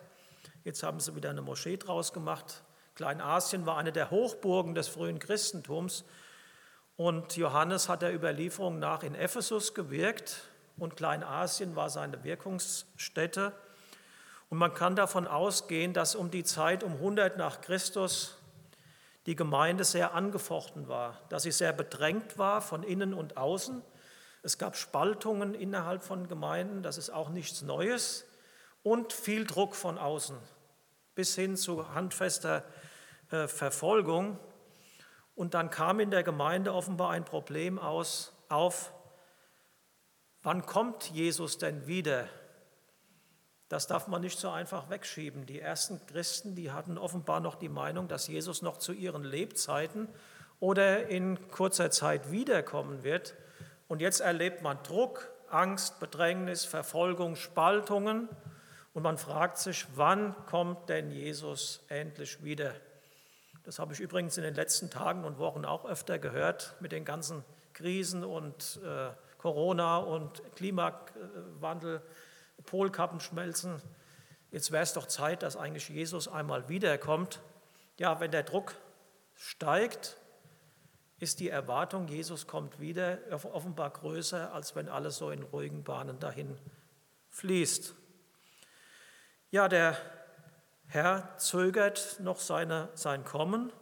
[0.64, 2.64] Jetzt haben sie wieder eine Moschee draus gemacht.
[2.96, 6.06] Kleinasien war eine der Hochburgen des frühen Christentums.
[6.98, 10.42] Und Johannes hat der Überlieferung nach in Ephesus gewirkt
[10.78, 13.54] und Kleinasien war seine Wirkungsstätte.
[14.50, 18.38] Und man kann davon ausgehen, dass um die Zeit um 100 nach Christus
[19.28, 23.84] die Gemeinde sehr angefochten war, dass sie sehr bedrängt war von innen und außen.
[24.42, 28.26] Es gab Spaltungen innerhalb von Gemeinden, das ist auch nichts Neues,
[28.84, 30.38] und viel Druck von außen
[31.14, 32.64] bis hin zu handfester
[33.32, 34.40] äh, Verfolgung.
[35.38, 38.92] Und dann kam in der Gemeinde offenbar ein Problem aus, auf,
[40.42, 42.28] wann kommt Jesus denn wieder?
[43.70, 45.46] Das darf man nicht so einfach wegschieben.
[45.46, 50.10] Die ersten Christen, die hatten offenbar noch die Meinung, dass Jesus noch zu ihren Lebzeiten
[50.60, 53.36] oder in kurzer Zeit wiederkommen wird.
[53.88, 58.28] Und jetzt erlebt man Druck, Angst, Bedrängnis, Verfolgung, Spaltungen.
[58.96, 62.74] Und man fragt sich, wann kommt denn Jesus endlich wieder?
[63.68, 67.04] Das habe ich übrigens in den letzten Tagen und Wochen auch öfter gehört mit den
[67.04, 72.02] ganzen Krisen und äh, Corona und Klimawandel,
[72.66, 73.82] Polkappen schmelzen.
[74.52, 77.42] Jetzt wäre es doch Zeit, dass eigentlich Jesus einmal wiederkommt.
[77.98, 78.74] Ja, wenn der Druck
[79.36, 80.16] steigt,
[81.20, 83.18] ist die Erwartung, Jesus kommt wieder,
[83.52, 86.58] offenbar größer, als wenn alles so in ruhigen Bahnen dahin
[87.32, 87.94] fließt.
[89.52, 89.98] Ja, der
[90.88, 93.74] Herr zögert noch seine, sein Kommen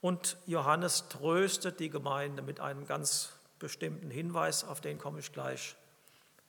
[0.00, 5.76] und Johannes tröstet die Gemeinde mit einem ganz bestimmten Hinweis, auf den komme ich gleich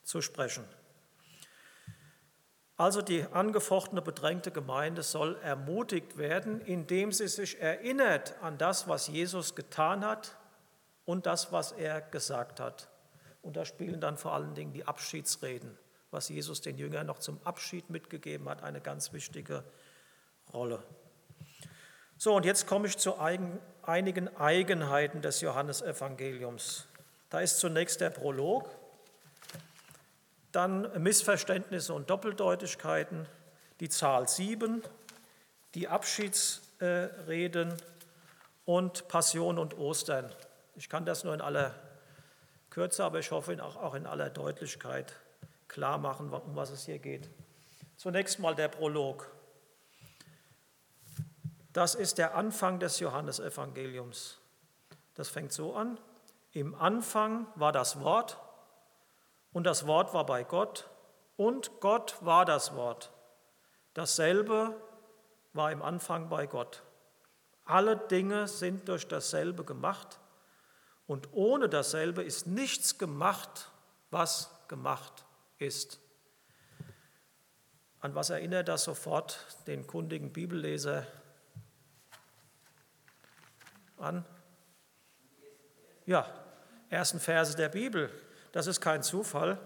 [0.02, 0.64] zu sprechen.
[2.76, 9.06] Also die angefochtene, bedrängte Gemeinde soll ermutigt werden, indem sie sich erinnert an das, was
[9.06, 10.36] Jesus getan hat
[11.04, 12.88] und das, was er gesagt hat.
[13.42, 15.78] Und da spielen dann vor allen Dingen die Abschiedsreden,
[16.14, 19.62] was Jesus den Jüngern noch zum Abschied mitgegeben hat, eine ganz wichtige
[20.52, 20.82] Rolle.
[22.16, 23.18] So, und jetzt komme ich zu
[23.82, 26.86] einigen Eigenheiten des Johannesevangeliums.
[27.28, 28.70] Da ist zunächst der Prolog,
[30.52, 33.26] dann Missverständnisse und Doppeldeutigkeiten,
[33.80, 34.82] die Zahl 7,
[35.74, 37.74] die Abschiedsreden
[38.64, 40.32] und Passion und Ostern.
[40.76, 41.74] Ich kann das nur in aller
[42.70, 45.12] Kürze, aber ich hoffe auch in aller Deutlichkeit
[45.74, 47.28] klar machen, um was es hier geht.
[47.96, 49.28] Zunächst mal der Prolog.
[51.72, 54.38] Das ist der Anfang des Johannesevangeliums.
[55.14, 55.98] Das fängt so an.
[56.52, 58.38] Im Anfang war das Wort
[59.52, 60.88] und das Wort war bei Gott
[61.36, 63.10] und Gott war das Wort.
[63.94, 64.80] Dasselbe
[65.54, 66.84] war im Anfang bei Gott.
[67.64, 70.20] Alle Dinge sind durch dasselbe gemacht
[71.08, 73.72] und ohne dasselbe ist nichts gemacht,
[74.10, 75.24] was gemacht
[75.64, 76.00] ist.
[78.00, 81.06] An was erinnert das sofort den kundigen Bibelleser
[83.96, 84.24] an?
[86.06, 86.28] Ja,
[86.90, 88.10] ersten Verse der Bibel.
[88.52, 89.58] Das ist kein Zufall.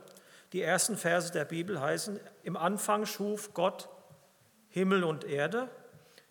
[0.52, 3.88] Die ersten Verse der Bibel heißen, im Anfang schuf Gott
[4.68, 5.68] Himmel und Erde.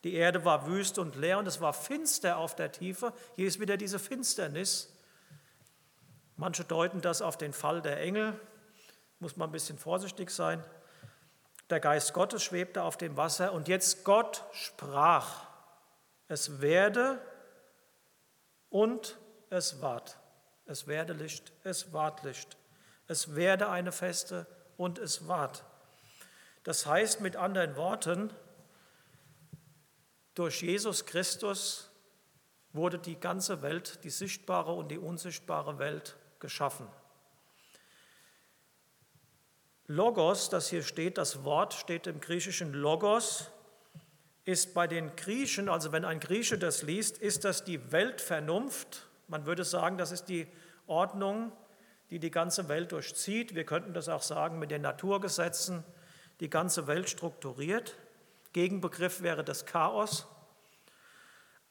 [0.03, 3.13] Die Erde war wüst und leer und es war finster auf der Tiefe.
[3.36, 4.93] Hier ist wieder diese Finsternis.
[6.38, 8.39] Manche deuten das auf den Fall der Engel,
[9.19, 10.63] muss man ein bisschen vorsichtig sein.
[11.69, 15.47] Der Geist Gottes schwebte auf dem Wasser und jetzt Gott sprach,
[16.27, 17.21] es werde
[18.69, 19.17] und
[19.49, 20.17] es ward.
[20.65, 22.58] Es werde Licht, es ward Licht.
[23.08, 25.63] Es werde eine Feste und es ward.
[26.63, 28.34] Das heißt mit anderen Worten,
[30.34, 31.89] durch Jesus Christus
[32.73, 36.88] wurde die ganze Welt, die sichtbare und die unsichtbare Welt geschaffen.
[39.89, 43.50] Logos, das hier steht, das Wort steht im griechischen Logos,
[44.43, 49.08] ist bei den Griechen, also wenn ein Grieche das liest, ist das die Weltvernunft.
[49.28, 50.47] Man würde sagen, das ist die
[50.88, 51.54] Ordnung,
[52.10, 53.56] die die ganze Welt durchzieht.
[53.56, 55.86] Wir könnten das auch sagen mit den Naturgesetzen,
[56.41, 57.95] die ganze Welt strukturiert.
[58.52, 60.28] Gegenbegriff wäre das Chaos.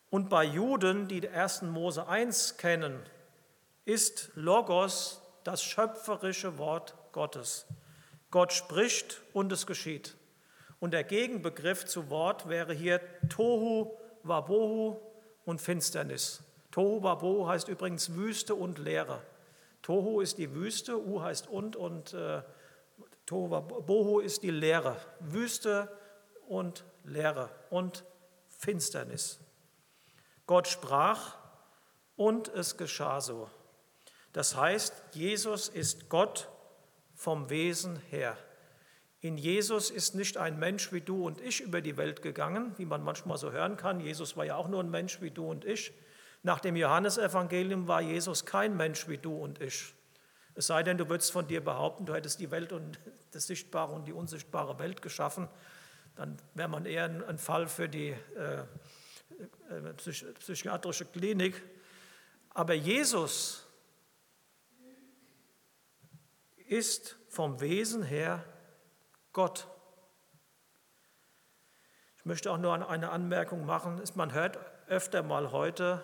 [0.08, 3.02] Und bei Juden, die den ersten Mose 1 kennen,
[3.84, 7.66] ist Logos das schöpferische Wort Gottes.
[8.36, 10.14] Gott spricht und es geschieht.
[10.78, 14.98] Und der Gegenbegriff zu Wort wäre hier Tohu, Wabohu
[15.46, 16.42] und Finsternis.
[16.70, 19.22] Tohu, Wabohu heißt übrigens Wüste und Leere.
[19.80, 22.42] Tohu ist die Wüste, U heißt und und äh,
[23.24, 24.98] Tohu, Wabohu ist die Leere.
[25.20, 25.88] Wüste
[26.46, 28.04] und Leere und
[28.48, 29.40] Finsternis.
[30.46, 31.38] Gott sprach
[32.16, 33.48] und es geschah so.
[34.34, 36.50] Das heißt, Jesus ist Gott
[37.16, 38.36] vom Wesen her.
[39.20, 42.84] In Jesus ist nicht ein Mensch wie du und ich über die Welt gegangen, wie
[42.84, 43.98] man manchmal so hören kann.
[43.98, 45.92] Jesus war ja auch nur ein Mensch wie du und ich.
[46.42, 49.94] Nach dem Johannesevangelium war Jesus kein Mensch wie du und ich.
[50.54, 53.00] Es sei denn, du würdest von dir behaupten, du hättest die Welt und
[53.32, 55.48] das sichtbare und die unsichtbare Welt geschaffen.
[56.14, 58.60] Dann wäre man eher ein Fall für die äh,
[59.70, 59.92] äh
[60.38, 61.62] psychiatrische Klinik.
[62.50, 63.65] Aber Jesus
[66.68, 68.44] ist vom Wesen her
[69.32, 69.68] Gott.
[72.18, 74.02] Ich möchte auch nur eine Anmerkung machen.
[74.14, 76.02] Man hört öfter mal heute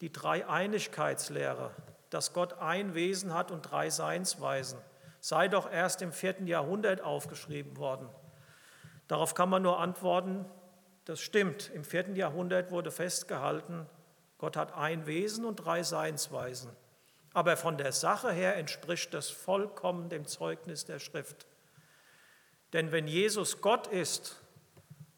[0.00, 1.74] die Dreieinigkeitslehre,
[2.10, 4.78] dass Gott ein Wesen hat und drei Seinsweisen.
[5.20, 8.08] Sei doch erst im vierten Jahrhundert aufgeschrieben worden.
[9.08, 10.44] Darauf kann man nur antworten,
[11.04, 11.70] das stimmt.
[11.70, 13.86] Im vierten Jahrhundert wurde festgehalten,
[14.38, 16.70] Gott hat ein Wesen und drei Seinsweisen.
[17.36, 21.46] Aber von der Sache her entspricht das vollkommen dem Zeugnis der Schrift.
[22.72, 24.40] Denn wenn Jesus Gott ist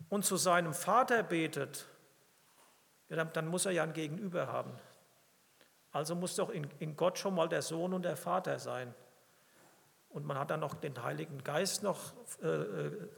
[0.08, 1.86] und zu seinem Vater betet,
[3.08, 4.72] dann muss er ja ein Gegenüber haben.
[5.92, 8.92] Also muss doch in, Gott schon mal der Sohn und der Vater sein.
[10.08, 13.08] Und man hat dann noch den Heiligen Geist noch äh, äh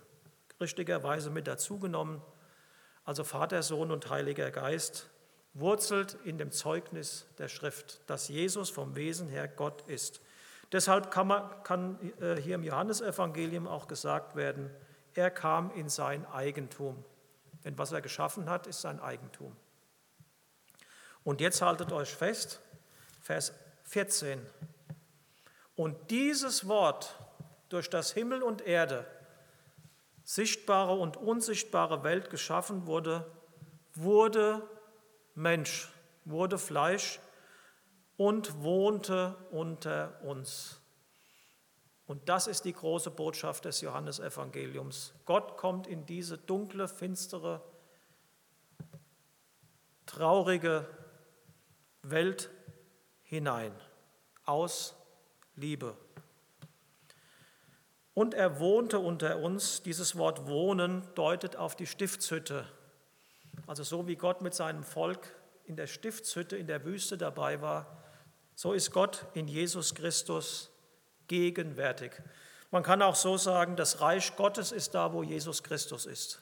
[0.61, 2.21] richtigerweise mit dazugenommen.
[3.05, 5.09] Also Vater, Sohn und Heiliger Geist
[5.55, 10.21] wurzelt in dem Zeugnis der Schrift, dass Jesus vom Wesen her Gott ist.
[10.73, 14.71] Deshalb kann, man, kann äh, hier im Johannesevangelium auch gesagt werden,
[15.15, 17.05] er kam in sein Eigentum.
[17.65, 19.55] Denn was er geschaffen hat, ist sein Eigentum.
[21.25, 22.61] Und jetzt haltet euch fest,
[23.21, 23.53] Vers
[23.85, 24.41] 14.
[25.75, 27.17] Und dieses Wort,
[27.69, 29.07] durch das Himmel und Erde,
[30.25, 33.31] sichtbare und unsichtbare Welt geschaffen wurde,
[33.95, 34.63] wurde
[35.35, 35.89] Mensch,
[36.25, 37.21] wurde Fleisch
[38.17, 40.81] und wohnte unter uns.
[42.07, 45.15] Und das ist die große Botschaft des Johannesevangeliums.
[45.27, 47.63] Gott kommt in diese dunkle, finstere,
[50.07, 50.87] traurige
[52.03, 52.51] Welt
[53.23, 53.73] hinein
[54.45, 54.97] aus
[55.55, 55.97] Liebe.
[58.13, 59.83] Und er wohnte unter uns.
[59.83, 62.67] Dieses Wort wohnen deutet auf die Stiftshütte.
[63.67, 68.03] Also so wie Gott mit seinem Volk in der Stiftshütte in der Wüste dabei war,
[68.55, 70.71] so ist Gott in Jesus Christus
[71.29, 72.13] gegenwärtig.
[72.71, 76.41] Man kann auch so sagen, das Reich Gottes ist da, wo Jesus Christus ist.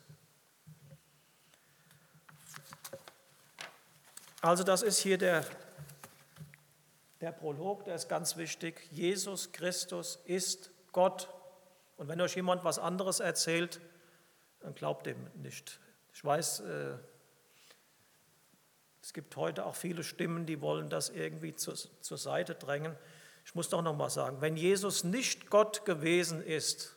[4.41, 5.45] Also das ist hier der,
[7.21, 8.89] der Prolog, der ist ganz wichtig.
[8.91, 11.29] Jesus Christus ist Gott.
[11.97, 13.81] Und wenn euch jemand was anderes erzählt,
[14.61, 15.81] dann glaubt dem nicht.
[16.13, 16.99] Ich weiß, äh,
[19.09, 22.95] es gibt heute auch viele Stimmen, die wollen das irgendwie zur, zur Seite drängen.
[23.47, 26.95] Ich muss doch noch mal sagen, wenn Jesus nicht Gott gewesen ist,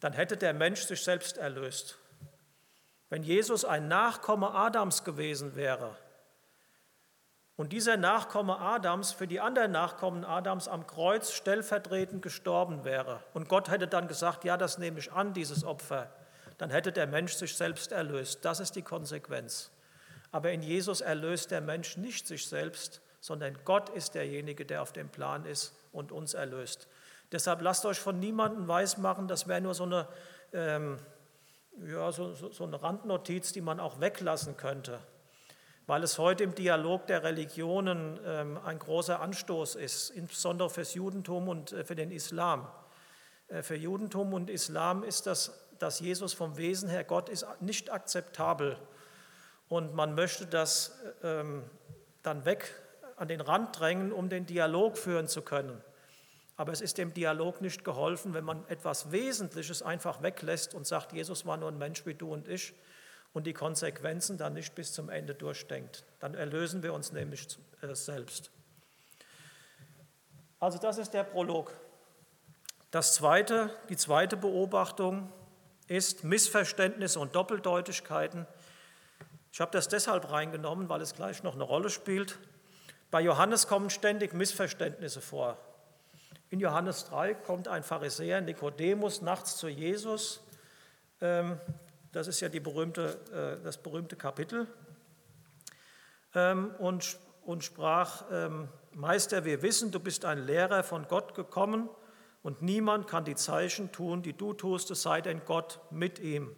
[0.00, 1.96] dann hätte der Mensch sich selbst erlöst.
[3.08, 5.96] Wenn Jesus ein Nachkomme Adams gewesen wäre
[7.56, 13.48] und dieser Nachkomme Adams für die anderen Nachkommen Adams am Kreuz stellvertretend gestorben wäre und
[13.48, 16.12] Gott hätte dann gesagt, ja, das nehme ich an, dieses Opfer,
[16.58, 18.44] dann hätte der Mensch sich selbst erlöst.
[18.44, 19.70] Das ist die Konsequenz.
[20.34, 24.92] Aber in Jesus erlöst der Mensch nicht sich selbst, sondern Gott ist derjenige, der auf
[24.92, 26.88] dem Plan ist und uns erlöst.
[27.30, 30.08] Deshalb lasst euch von niemandem weismachen, das wäre nur so eine,
[30.52, 30.98] ähm,
[31.86, 34.98] ja, so, so, so eine Randnotiz, die man auch weglassen könnte,
[35.86, 41.46] weil es heute im Dialog der Religionen ähm, ein großer Anstoß ist, insbesondere fürs Judentum
[41.46, 42.66] und äh, für den Islam.
[43.46, 47.92] Äh, für Judentum und Islam ist das, dass Jesus vom Wesen her Gott ist, nicht
[47.92, 48.76] akzeptabel
[49.68, 51.64] und man möchte das ähm,
[52.22, 52.74] dann weg
[53.16, 55.82] an den Rand drängen, um den Dialog führen zu können.
[56.56, 61.12] Aber es ist dem Dialog nicht geholfen, wenn man etwas Wesentliches einfach weglässt und sagt,
[61.12, 62.74] Jesus war nur ein Mensch wie du und ich
[63.32, 66.04] und die Konsequenzen dann nicht bis zum Ende durchdenkt.
[66.20, 68.50] Dann erlösen wir uns nämlich äh, selbst.
[70.60, 71.72] Also das ist der Prolog.
[72.92, 75.32] Das zweite, die zweite Beobachtung
[75.88, 78.46] ist Missverständnisse und Doppeldeutigkeiten
[79.54, 82.40] ich habe das deshalb reingenommen, weil es gleich noch eine Rolle spielt.
[83.12, 85.56] Bei Johannes kommen ständig Missverständnisse vor.
[86.50, 90.42] In Johannes 3 kommt ein Pharisäer Nikodemus nachts zu Jesus.
[91.20, 91.60] Ähm,
[92.10, 94.66] das ist ja berühmte, äh, das berühmte Kapitel.
[96.34, 101.88] Ähm, und, und sprach, ähm, Meister, wir wissen, du bist ein Lehrer von Gott gekommen
[102.42, 106.56] und niemand kann die Zeichen tun, die du tust, es sei denn Gott mit ihm.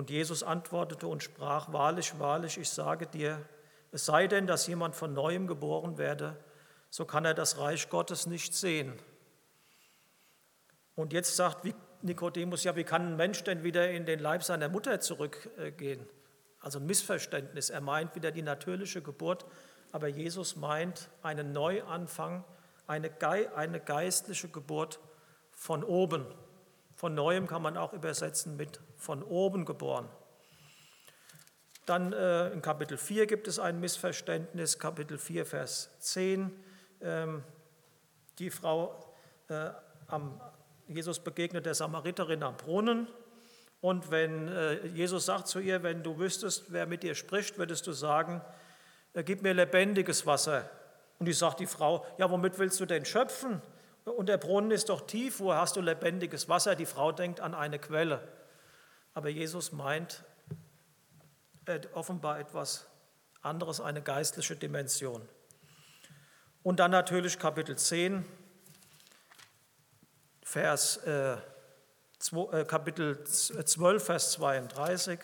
[0.00, 3.46] Und Jesus antwortete und sprach, wahrlich, wahrlich, ich sage dir,
[3.92, 6.42] es sei denn, dass jemand von neuem geboren werde,
[6.88, 8.94] so kann er das Reich Gottes nicht sehen.
[10.94, 11.66] Und jetzt sagt
[12.00, 16.08] Nikodemus, ja, wie kann ein Mensch denn wieder in den Leib seiner Mutter zurückgehen?
[16.60, 17.68] Also ein Missverständnis.
[17.68, 19.44] Er meint wieder die natürliche Geburt,
[19.92, 22.42] aber Jesus meint einen Neuanfang,
[22.86, 24.98] eine, geistliche Geburt
[25.52, 26.24] von oben.
[27.00, 30.06] Von neuem kann man auch übersetzen mit von oben geboren.
[31.86, 36.52] Dann äh, in Kapitel 4 gibt es ein Missverständnis, Kapitel 4, Vers 10.
[37.00, 37.42] Ähm,
[38.38, 39.14] die Frau,
[39.48, 39.70] äh,
[40.08, 40.42] am,
[40.88, 43.08] Jesus begegnet der Samariterin am Brunnen.
[43.80, 47.86] Und wenn äh, Jesus sagt zu ihr, wenn du wüsstest, wer mit dir spricht, würdest
[47.86, 48.42] du sagen,
[49.14, 50.68] äh, gib mir lebendiges Wasser.
[51.18, 53.62] Und die sagt die Frau, ja, womit willst du denn schöpfen?
[54.04, 56.74] Und der Brunnen ist doch tief, wo hast du lebendiges Wasser?
[56.74, 58.26] Die Frau denkt an eine Quelle.
[59.14, 60.24] Aber Jesus meint
[61.92, 62.86] offenbar etwas
[63.42, 65.28] anderes, eine geistliche Dimension.
[66.62, 68.24] Und dann natürlich Kapitel 10,
[70.42, 71.36] Vers, äh,
[72.18, 75.20] zwei, äh, Kapitel 12, Vers 32.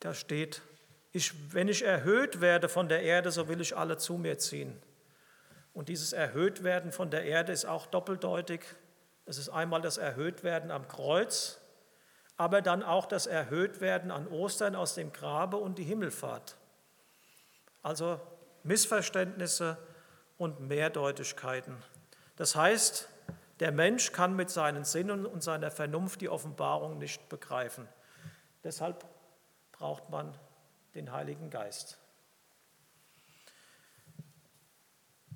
[0.00, 0.62] Da steht,
[1.12, 4.80] ich, wenn ich erhöht werde von der Erde, so will ich alle zu mir ziehen.
[5.78, 8.62] Und dieses Erhöhtwerden von der Erde ist auch doppeldeutig.
[9.26, 11.60] Es ist einmal das Erhöhtwerden am Kreuz,
[12.36, 16.56] aber dann auch das Erhöhtwerden an Ostern aus dem Grabe und die Himmelfahrt.
[17.84, 18.20] Also
[18.64, 19.78] Missverständnisse
[20.36, 21.76] und Mehrdeutigkeiten.
[22.34, 23.08] Das heißt,
[23.60, 27.86] der Mensch kann mit seinen Sinnen und seiner Vernunft die Offenbarung nicht begreifen.
[28.64, 29.04] Deshalb
[29.70, 30.36] braucht man
[30.96, 32.00] den Heiligen Geist.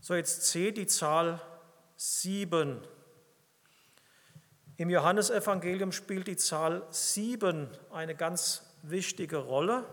[0.05, 1.41] So, jetzt C, die Zahl
[1.97, 2.81] sieben.
[4.77, 9.85] Im Johannesevangelium spielt die Zahl sieben eine ganz wichtige Rolle.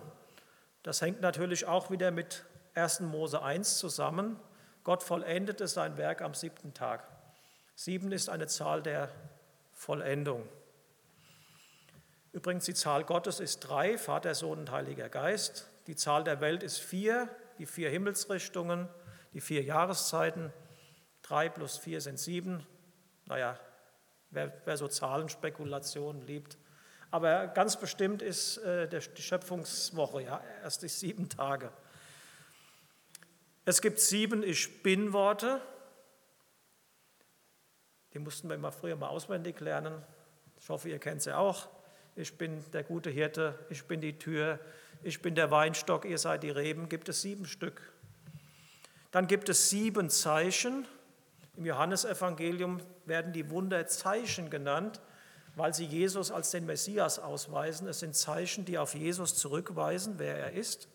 [0.81, 2.43] Das hängt natürlich auch wieder mit
[2.73, 3.01] 1.
[3.01, 4.39] Mose 1 zusammen.
[4.83, 7.07] Gott vollendete sein Werk am siebten Tag.
[7.75, 9.09] Sieben ist eine Zahl der
[9.73, 10.49] Vollendung.
[12.31, 15.69] Übrigens, die Zahl Gottes ist drei, Vater, Sohn und Heiliger Geist.
[15.85, 17.29] Die Zahl der Welt ist vier,
[17.59, 18.89] die vier Himmelsrichtungen,
[19.33, 20.51] die vier Jahreszeiten.
[21.21, 22.65] Drei plus vier sind sieben.
[23.25, 23.59] Naja,
[24.29, 26.57] wer, wer so Zahlenspekulationen liebt.
[27.11, 31.71] Aber ganz bestimmt ist äh, der, die Schöpfungswoche, ja, erst die sieben Tage.
[33.65, 35.61] Es gibt sieben Ich-Bin-Worte.
[38.13, 40.03] Die mussten wir immer früher mal auswendig lernen.
[40.59, 41.69] Ich hoffe, ihr kennt sie auch.
[42.15, 44.59] Ich bin der gute Hirte, ich bin die Tür,
[45.03, 46.89] ich bin der Weinstock, ihr seid die Reben.
[46.89, 47.81] Gibt es sieben Stück.
[49.11, 50.87] Dann gibt es sieben Zeichen.
[51.55, 55.01] Im Johannesevangelium werden die Wunder Zeichen genannt,
[55.55, 57.87] weil sie Jesus als den Messias ausweisen.
[57.87, 60.87] Es sind Zeichen, die auf Jesus zurückweisen, wer er ist.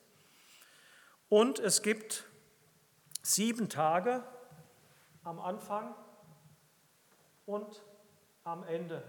[1.28, 2.24] Und es gibt
[3.22, 4.22] sieben Tage
[5.24, 5.94] am Anfang
[7.46, 7.82] und
[8.44, 9.02] am Ende.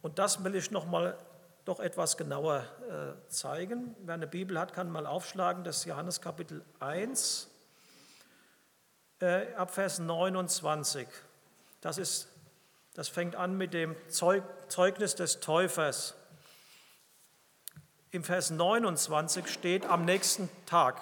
[0.00, 0.70] Und das will ich
[1.70, 3.94] noch etwas genauer äh, zeigen.
[4.00, 7.48] Wer eine Bibel hat, kann mal aufschlagen, das Johannes Kapitel 1,
[9.20, 11.06] äh, ab Vers 29.
[11.80, 12.26] Das, ist,
[12.94, 16.16] das fängt an mit dem Zeug, Zeugnis des Täufers.
[18.10, 21.00] Im Vers 29 steht am nächsten Tag.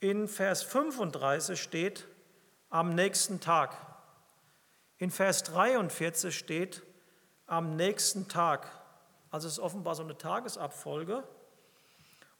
[0.00, 2.06] In Vers 35 steht
[2.68, 3.74] am nächsten Tag.
[4.98, 6.82] In Vers 43 steht
[7.48, 8.70] am nächsten Tag.
[9.30, 11.24] Also es ist offenbar so eine Tagesabfolge.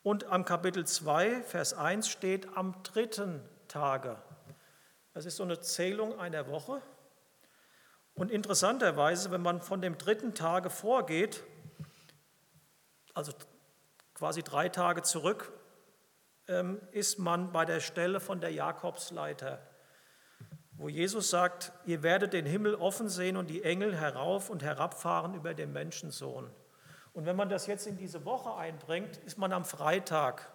[0.02, 4.16] Und am Kapitel 2, Vers 1 steht am dritten Tage.
[5.12, 6.80] Das ist so eine Zählung einer Woche.
[8.14, 11.42] Und interessanterweise, wenn man von dem dritten Tage vorgeht,
[13.14, 13.32] also
[14.14, 15.52] quasi drei Tage zurück,
[16.48, 19.60] ähm, ist man bei der Stelle von der Jakobsleiter,
[20.78, 25.34] wo Jesus sagt, ihr werdet den Himmel offen sehen und die Engel herauf und herabfahren
[25.34, 26.48] über den Menschensohn.
[27.12, 30.48] Und wenn man das jetzt in diese Woche einbringt, ist man am Freitag.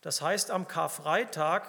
[0.00, 1.68] Das heißt, am Karfreitag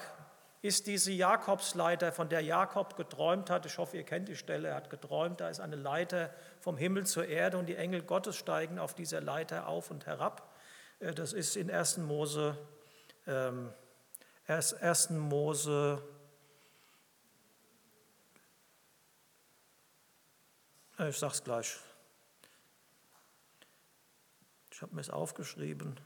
[0.63, 4.75] ist diese Jakobsleiter, von der Jakob geträumt hat, ich hoffe, ihr kennt die Stelle, er
[4.75, 8.79] hat geträumt, da ist eine Leiter vom Himmel zur Erde und die Engel Gottes steigen
[8.79, 10.49] auf dieser Leiter auf und herab.
[10.99, 11.97] Äh, das ist in 1.
[11.97, 12.57] Mose
[13.27, 13.71] ähm,
[14.47, 15.11] 1.
[15.11, 16.01] Mose
[21.09, 21.77] ich sage es gleich.
[24.71, 25.99] Ich habe mir es aufgeschrieben.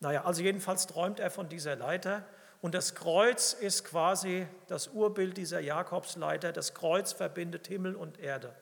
[0.00, 2.26] Naja, also jedenfalls träumt er von dieser Leiter
[2.62, 6.52] und das Kreuz ist quasi das Urbild dieser Jakobsleiter.
[6.52, 8.54] Das Kreuz verbindet Himmel und Erde.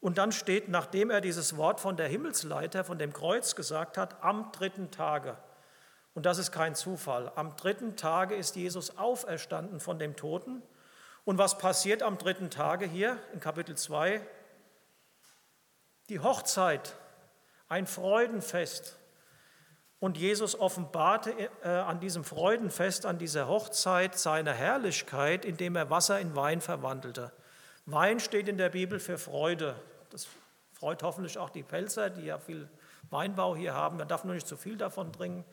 [0.00, 4.22] Und dann steht, nachdem er dieses Wort von der Himmelsleiter, von dem Kreuz gesagt hat,
[4.22, 5.36] am dritten Tage.
[6.14, 7.30] Und das ist kein Zufall.
[7.36, 10.62] Am dritten Tage ist Jesus auferstanden von dem Toten.
[11.26, 14.24] Und was passiert am dritten Tage hier in Kapitel 2?
[16.08, 16.94] Die Hochzeit,
[17.68, 18.96] ein Freudenfest.
[19.98, 21.32] Und Jesus offenbarte
[21.64, 27.32] äh, an diesem Freudenfest, an dieser Hochzeit seine Herrlichkeit, indem er Wasser in Wein verwandelte.
[27.86, 29.74] Wein steht in der Bibel für Freude.
[30.10, 30.28] Das
[30.74, 32.68] freut hoffentlich auch die Pelzer, die ja viel
[33.10, 33.96] Weinbau hier haben.
[33.96, 35.44] Man darf nur nicht zu viel davon trinken.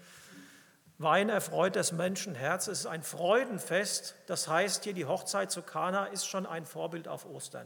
[0.98, 2.68] Wein erfreut des Menschen Herz.
[2.68, 4.16] Es ist ein Freudenfest.
[4.28, 7.66] Das heißt, hier die Hochzeit zu Kana ist schon ein Vorbild auf Ostern.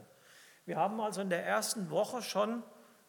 [0.65, 2.63] Wir haben also in der ersten Woche schon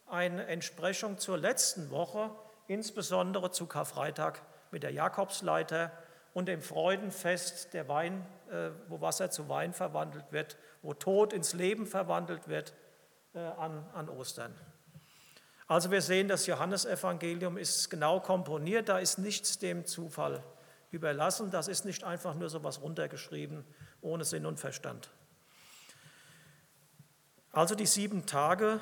[0.07, 2.31] eine Entsprechung zur letzten Woche,
[2.67, 5.93] insbesondere zu Karfreitag mit der Jakobsleiter
[6.35, 11.53] und dem Freudenfest, der Wein, äh, wo Wasser zu Wein verwandelt wird, wo Tod ins
[11.53, 12.75] Leben verwandelt wird
[13.35, 14.55] äh, an, an Ostern.
[15.69, 20.43] Also wir sehen, das Johannesevangelium ist genau komponiert, da ist nichts dem Zufall
[20.91, 23.65] überlassen, das ist nicht einfach nur so was runtergeschrieben,
[24.01, 25.11] ohne Sinn und Verstand.
[27.53, 28.81] Also die sieben Tage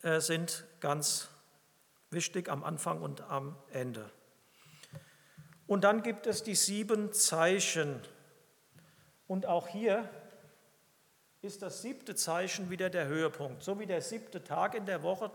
[0.00, 1.28] äh, sind ganz
[2.10, 4.10] wichtig am Anfang und am Ende.
[5.66, 8.00] Und dann gibt es die sieben Zeichen.
[9.26, 10.08] Und auch hier
[11.42, 13.64] ist das siebte Zeichen wieder der Höhepunkt.
[13.64, 15.28] So wie der siebte Tag in der Woche,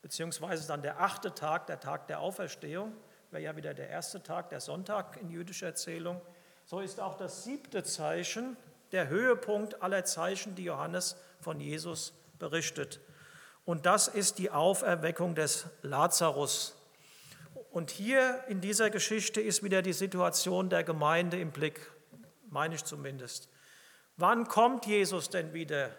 [0.00, 2.92] beziehungsweise dann der achte Tag, der Tag der Auferstehung,
[3.30, 6.18] wäre ja wieder der erste Tag, der Sonntag in jüdischer Erzählung,
[6.64, 8.56] so ist auch das siebte Zeichen
[8.92, 13.00] der Höhepunkt aller Zeichen, die Johannes von Jesus berichtet.
[13.66, 16.74] Und das ist die Auferweckung des Lazarus.
[17.70, 21.90] Und hier in dieser Geschichte ist wieder die Situation der Gemeinde im Blick,
[22.48, 23.50] meine ich zumindest.
[24.16, 25.90] Wann kommt Jesus denn wieder?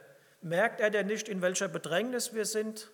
[0.41, 2.91] Merkt er denn nicht, in welcher Bedrängnis wir sind?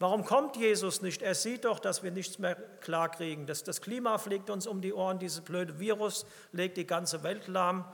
[0.00, 1.22] Warum kommt Jesus nicht?
[1.22, 3.46] Er sieht doch, dass wir nichts mehr klarkriegen.
[3.46, 7.46] Das, das Klima fliegt uns um die Ohren, dieses blöde Virus legt die ganze Welt
[7.46, 7.84] lahm.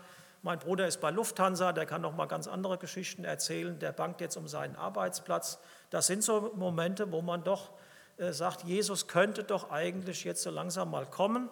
[0.42, 3.78] Mein Bruder ist bei Lufthansa, der kann noch mal ganz andere Geschichten erzählen.
[3.78, 5.58] Der bangt jetzt um seinen Arbeitsplatz.
[5.90, 7.72] Das sind so Momente, wo man doch
[8.16, 11.50] äh, sagt, Jesus könnte doch eigentlich jetzt so langsam mal kommen.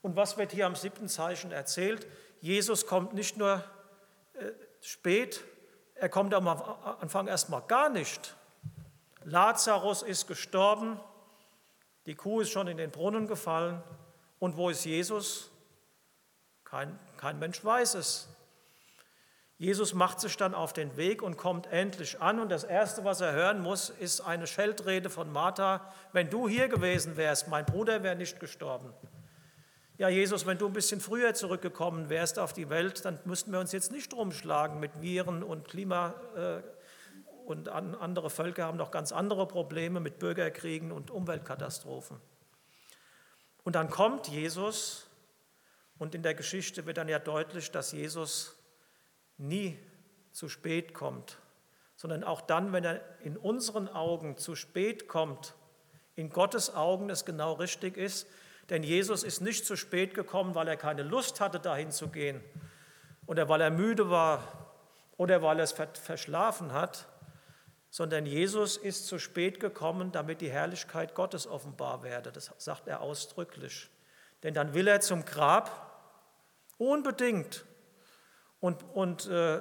[0.00, 2.06] Und was wird hier am siebten Zeichen erzählt?
[2.40, 3.62] Jesus kommt nicht nur
[4.80, 5.44] spät,
[5.94, 8.34] er kommt am Anfang erstmal gar nicht.
[9.24, 11.00] Lazarus ist gestorben,
[12.06, 13.82] die Kuh ist schon in den Brunnen gefallen.
[14.38, 15.50] Und wo ist Jesus?
[16.64, 18.28] Kein, kein Mensch weiß es.
[19.58, 22.38] Jesus macht sich dann auf den Weg und kommt endlich an.
[22.38, 25.92] Und das Erste, was er hören muss, ist eine Scheldrede von Martha.
[26.12, 28.94] Wenn du hier gewesen wärst, mein Bruder wäre nicht gestorben.
[29.98, 33.58] Ja, Jesus, wenn du ein bisschen früher zurückgekommen wärst auf die Welt, dann müssten wir
[33.58, 36.14] uns jetzt nicht rumschlagen mit Viren und Klima.
[36.36, 36.62] Äh,
[37.44, 42.20] und andere Völker haben noch ganz andere Probleme mit Bürgerkriegen und Umweltkatastrophen.
[43.64, 45.10] Und dann kommt Jesus
[45.98, 48.54] und in der Geschichte wird dann ja deutlich, dass Jesus
[49.36, 49.76] nie
[50.30, 51.38] zu spät kommt,
[51.96, 55.54] sondern auch dann, wenn er in unseren Augen zu spät kommt,
[56.14, 58.28] in Gottes Augen es genau richtig ist,
[58.70, 62.42] denn Jesus ist nicht zu spät gekommen, weil er keine Lust hatte, dahin zu gehen
[63.26, 64.42] oder weil er müde war
[65.16, 67.06] oder weil er es verschlafen hat,
[67.90, 72.30] sondern Jesus ist zu spät gekommen, damit die Herrlichkeit Gottes offenbar werde.
[72.30, 73.90] Das sagt er ausdrücklich.
[74.42, 75.88] Denn dann will er zum Grab
[76.76, 77.64] unbedingt.
[78.60, 79.60] Und, und äh,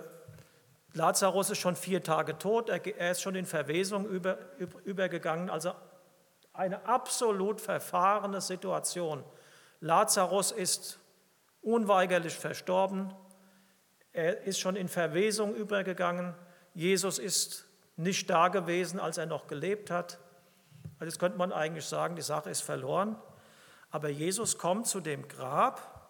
[0.93, 4.37] Lazarus ist schon vier Tage tot, er, er ist schon in Verwesung über,
[4.83, 5.49] übergegangen.
[5.49, 5.73] Also
[6.57, 9.23] eine absolut verfahrene Situation.
[9.79, 10.99] Lazarus ist
[11.61, 13.13] unweigerlich verstorben,
[14.11, 16.33] er ist schon in Verwesung übergegangen,
[16.73, 20.19] Jesus ist nicht da gewesen, als er noch gelebt hat.
[20.99, 23.15] Also jetzt könnte man eigentlich sagen, die Sache ist verloren.
[23.91, 26.09] Aber Jesus kommt zu dem Grab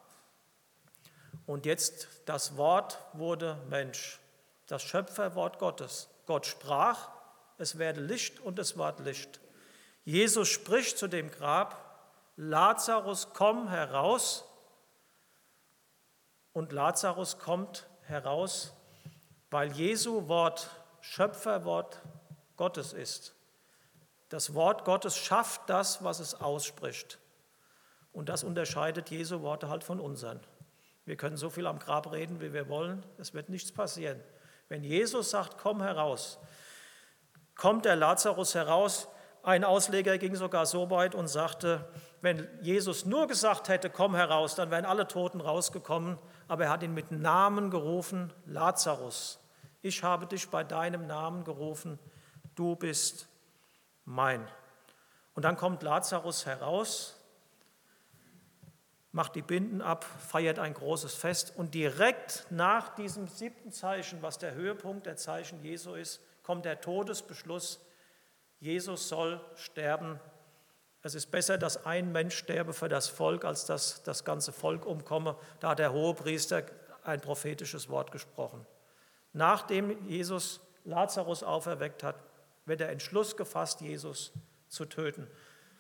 [1.45, 4.19] und jetzt das Wort wurde Mensch,
[4.67, 6.09] das Schöpferwort Gottes.
[6.25, 7.09] Gott sprach,
[7.57, 9.39] es werde Licht und es ward Licht.
[10.07, 11.83] Jesus spricht zu dem Grab,
[12.37, 14.45] Lazarus, komm heraus.
[16.53, 18.73] Und Lazarus kommt heraus,
[19.49, 20.69] weil Jesu Wort
[21.01, 22.01] Schöpferwort
[22.55, 23.35] Gottes ist.
[24.29, 27.19] Das Wort Gottes schafft das, was es ausspricht.
[28.13, 30.39] Und das unterscheidet Jesu Worte halt von unseren.
[31.03, 34.23] Wir können so viel am Grab reden, wie wir wollen, es wird nichts passieren.
[34.69, 36.39] Wenn Jesus sagt, komm heraus,
[37.55, 39.09] kommt der Lazarus heraus,
[39.47, 41.87] ein Ausleger ging sogar so weit und sagte,
[42.19, 46.17] wenn Jesus nur gesagt hätte, komm heraus, dann wären alle Toten rausgekommen,
[46.49, 49.39] aber er hat ihn mit Namen gerufen, Lazarus,
[49.81, 51.97] ich habe dich bei deinem Namen gerufen,
[52.55, 53.29] du bist
[54.03, 54.45] mein.
[55.33, 57.17] Und dann kommt Lazarus heraus,
[59.13, 64.39] macht die Binden ab, feiert ein großes Fest und direkt nach diesem siebten Zeichen, was
[64.39, 67.79] der Höhepunkt der Zeichen Jesu ist, kommt der Todesbeschluss
[68.59, 70.19] Jesus soll sterben.
[71.03, 74.85] Es ist besser, dass ein Mensch sterbe für das Volk, als dass das ganze Volk
[74.85, 75.35] umkomme.
[75.59, 76.63] Da hat der Hohepriester
[77.03, 78.65] ein prophetisches Wort gesprochen.
[79.33, 82.15] Nachdem Jesus Lazarus auferweckt hat,
[82.65, 84.33] wird der Entschluss gefasst, Jesus
[84.67, 85.27] zu töten.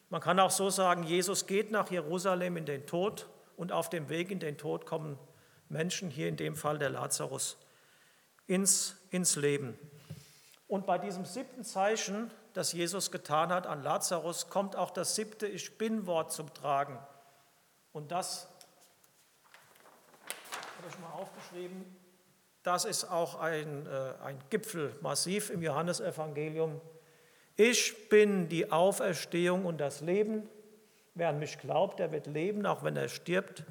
[0.09, 4.09] Man kann auch so sagen, Jesus geht nach Jerusalem in den Tod und auf dem
[4.09, 5.19] Weg in den Tod kommen
[5.67, 7.57] Menschen, hier in dem Fall der Lazarus,
[8.45, 9.77] ins, ins Leben.
[10.67, 15.45] Und bei diesem siebten Zeichen das Jesus getan hat an Lazarus, kommt auch das siebte
[15.45, 16.97] Ich bin-Wort zum Tragen.
[17.93, 18.47] Und das
[20.77, 21.85] habe ich mal aufgeschrieben.
[22.63, 26.81] Das ist auch ein, äh, ein Gipfel massiv im Johannesevangelium.
[27.55, 30.49] Ich bin die Auferstehung und das Leben.
[31.13, 33.65] Wer an mich glaubt, der wird leben, auch wenn er stirbt.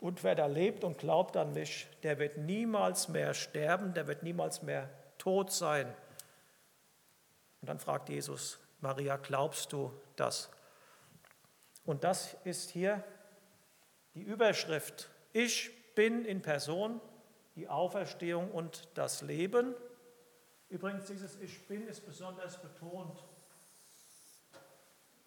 [0.00, 4.22] Und wer da lebt und glaubt an mich, der wird niemals mehr sterben, der wird
[4.22, 4.88] niemals mehr
[5.18, 5.92] tot sein.
[7.60, 10.50] Und dann fragt Jesus, Maria, glaubst du das?
[11.84, 13.02] Und das ist hier
[14.14, 15.08] die Überschrift.
[15.32, 17.00] Ich bin in Person
[17.56, 19.74] die Auferstehung und das Leben.
[20.68, 23.24] Übrigens, dieses Ich bin ist besonders betont.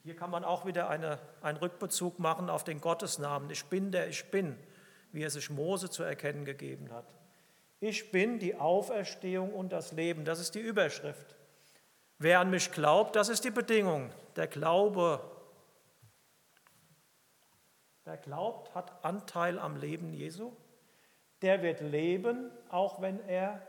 [0.03, 3.49] Hier kann man auch wieder eine, einen Rückbezug machen auf den Gottesnamen.
[3.49, 4.57] Ich bin der Ich bin,
[5.11, 7.05] wie er sich Mose zu erkennen gegeben hat.
[7.79, 10.25] Ich bin die Auferstehung und das Leben.
[10.25, 11.35] Das ist die Überschrift.
[12.21, 15.27] Wer an mich glaubt, das ist die Bedingung, der Glaube.
[18.03, 20.51] Wer glaubt, hat Anteil am Leben Jesu.
[21.41, 23.67] Der wird leben, auch wenn er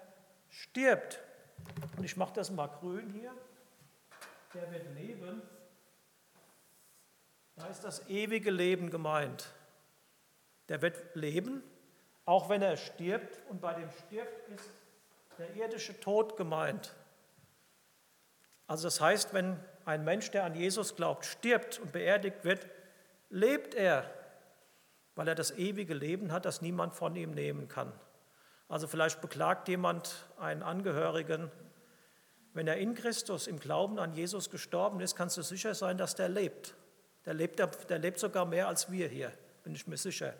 [0.50, 1.18] stirbt.
[1.96, 3.32] Und ich mache das mal grün hier.
[4.53, 5.40] der wird leben,
[7.57, 9.50] da ist das ewige Leben gemeint.
[10.68, 11.62] Der wird leben,
[12.26, 13.40] auch wenn er stirbt.
[13.48, 14.68] Und bei dem stirbt ist
[15.38, 16.94] der irdische Tod gemeint.
[18.73, 22.66] Also das heißt, wenn ein Mensch, der an Jesus glaubt, stirbt und beerdigt wird,
[23.29, 24.11] lebt er,
[25.14, 27.93] weil er das ewige Leben hat, das niemand von ihm nehmen kann.
[28.70, 31.51] Also vielleicht beklagt jemand einen Angehörigen,
[32.55, 36.14] wenn er in Christus im Glauben an Jesus gestorben ist, kannst du sicher sein, dass
[36.14, 36.75] der lebt.
[37.27, 37.59] Der lebt,
[37.91, 39.33] der lebt sogar mehr als wir hier,
[39.64, 40.33] bin ich mir sicher.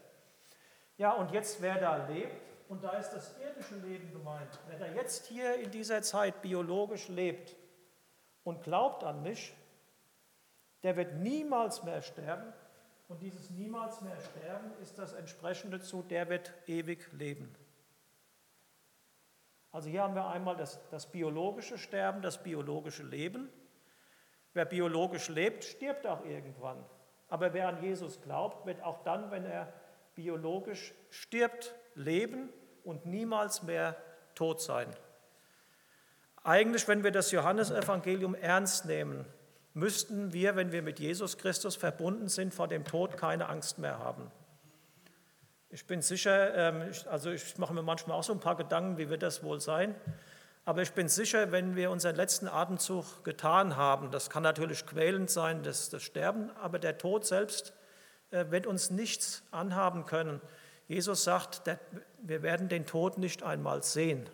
[0.97, 2.33] Ja, und jetzt, wer da lebt,
[2.70, 7.09] und da ist das irdische Leben gemeint, wer da jetzt hier in dieser Zeit biologisch
[7.09, 7.57] lebt
[8.45, 9.55] und glaubt an mich,
[10.82, 12.53] der wird niemals mehr sterben.
[13.09, 17.55] Und dieses niemals mehr sterben ist das entsprechende zu, der wird ewig leben.
[19.70, 23.51] Also hier haben wir einmal das, das biologische Sterben, das biologische Leben.
[24.53, 26.84] Wer biologisch lebt, stirbt auch irgendwann.
[27.28, 29.72] Aber wer an Jesus glaubt, wird auch dann, wenn er
[30.14, 32.51] biologisch stirbt, leben
[32.84, 33.97] und niemals mehr
[34.34, 34.88] tot sein.
[36.45, 39.24] Eigentlich, wenn wir das Johannesevangelium ernst nehmen,
[39.74, 43.99] müssten wir, wenn wir mit Jesus Christus verbunden sind, vor dem Tod keine Angst mehr
[43.99, 44.30] haben.
[45.70, 49.09] Ich bin sicher, ähm, also ich mache mir manchmal auch so ein paar Gedanken, wie
[49.09, 49.95] wird das wohl sein.
[50.64, 55.30] Aber ich bin sicher, wenn wir unseren letzten Atemzug getan haben, das kann natürlich quälend
[55.30, 57.72] sein, das, das Sterben, aber der Tod selbst
[58.30, 60.40] äh, wird uns nichts anhaben können.
[60.88, 61.62] Jesus sagt,
[62.18, 64.28] wir werden den Tod nicht einmal sehen,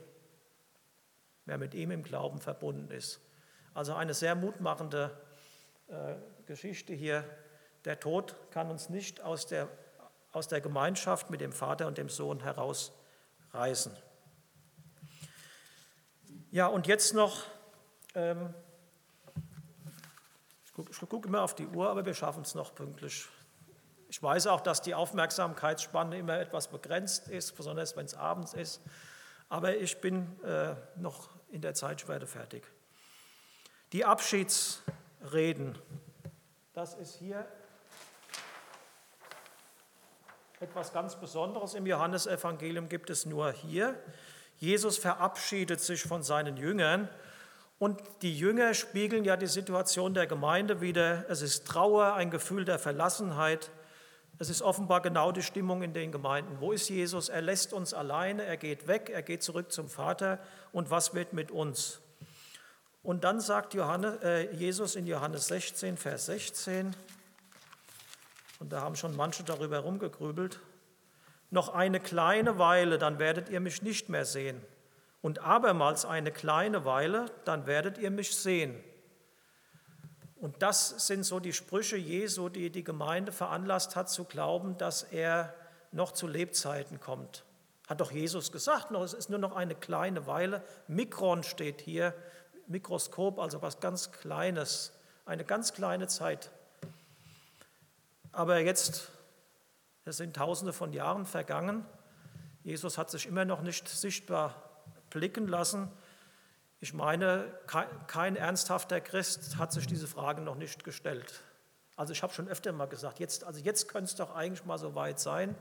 [1.49, 3.21] wer mit ihm im Glauben verbunden ist.
[3.75, 5.19] Also eine sehr mutmachende
[5.89, 6.15] äh,
[6.47, 7.25] Geschichte hier.
[7.85, 9.69] Der Tod kann uns nicht aus der,
[10.33, 13.97] aus der Gemeinschaft mit dem Vater und dem Sohn herausreißen.
[16.51, 17.45] Ja, und jetzt noch,
[18.15, 18.53] ähm,
[20.65, 23.27] ich gucke guck immer auf die Uhr, aber wir schaffen es noch pünktlich.
[24.09, 28.83] Ich weiß auch, dass die Aufmerksamkeitsspanne immer etwas begrenzt ist, besonders wenn es abends ist,
[29.49, 32.65] aber ich bin äh, noch in der Zeitschwerde fertig.
[33.93, 35.79] Die Abschiedsreden,
[36.75, 37.47] das ist hier
[40.61, 41.75] etwas ganz Besonderes.
[41.75, 43.95] Im Johannesevangelium gibt es nur hier.
[44.59, 47.09] Jesus verabschiedet sich von seinen Jüngern
[47.79, 51.25] und die Jünger spiegeln ja die Situation der Gemeinde wieder.
[51.31, 53.71] Es ist Trauer, ein Gefühl der Verlassenheit.
[54.41, 56.61] Es ist offenbar genau die Stimmung in den Gemeinden.
[56.61, 57.29] Wo ist Jesus?
[57.29, 60.39] Er lässt uns alleine, er geht weg, er geht zurück zum Vater.
[60.73, 62.01] Und was wird mit uns?
[63.03, 66.95] Und dann sagt Johannes, äh, Jesus in Johannes 16, Vers 16,
[68.61, 70.61] und da haben schon manche darüber rumgegrübelt,
[71.51, 74.61] noch eine kleine Weile, dann werdet ihr mich nicht mehr sehen.
[75.23, 78.79] Und abermals eine kleine Weile, dann werdet ihr mich sehen.
[80.41, 85.03] Und das sind so die Sprüche Jesu, die die Gemeinde veranlasst hat zu glauben, dass
[85.03, 85.53] er
[85.91, 87.45] noch zu Lebzeiten kommt.
[87.89, 90.63] Hat doch Jesus gesagt, es ist nur noch eine kleine Weile.
[90.87, 92.15] Mikron steht hier,
[92.67, 94.93] Mikroskop, also was ganz Kleines,
[95.25, 96.51] eine ganz kleine Zeit.
[98.31, 99.09] Aber jetzt
[100.09, 101.85] es sind tausende von Jahren vergangen.
[102.65, 104.55] Jesus hat sich immer noch nicht sichtbar
[105.11, 105.91] blicken lassen.
[106.81, 107.53] Ich meine,
[108.07, 111.43] kein ernsthafter Christ hat sich diese Frage noch nicht gestellt.
[111.97, 114.79] Also ich habe schon öfter mal gesagt, jetzt, also jetzt könnte es doch eigentlich mal
[114.79, 115.57] so weit sein.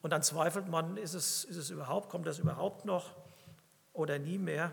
[0.00, 3.14] Und dann zweifelt man, ist es, ist es überhaupt, kommt das überhaupt noch
[3.92, 4.72] oder nie mehr?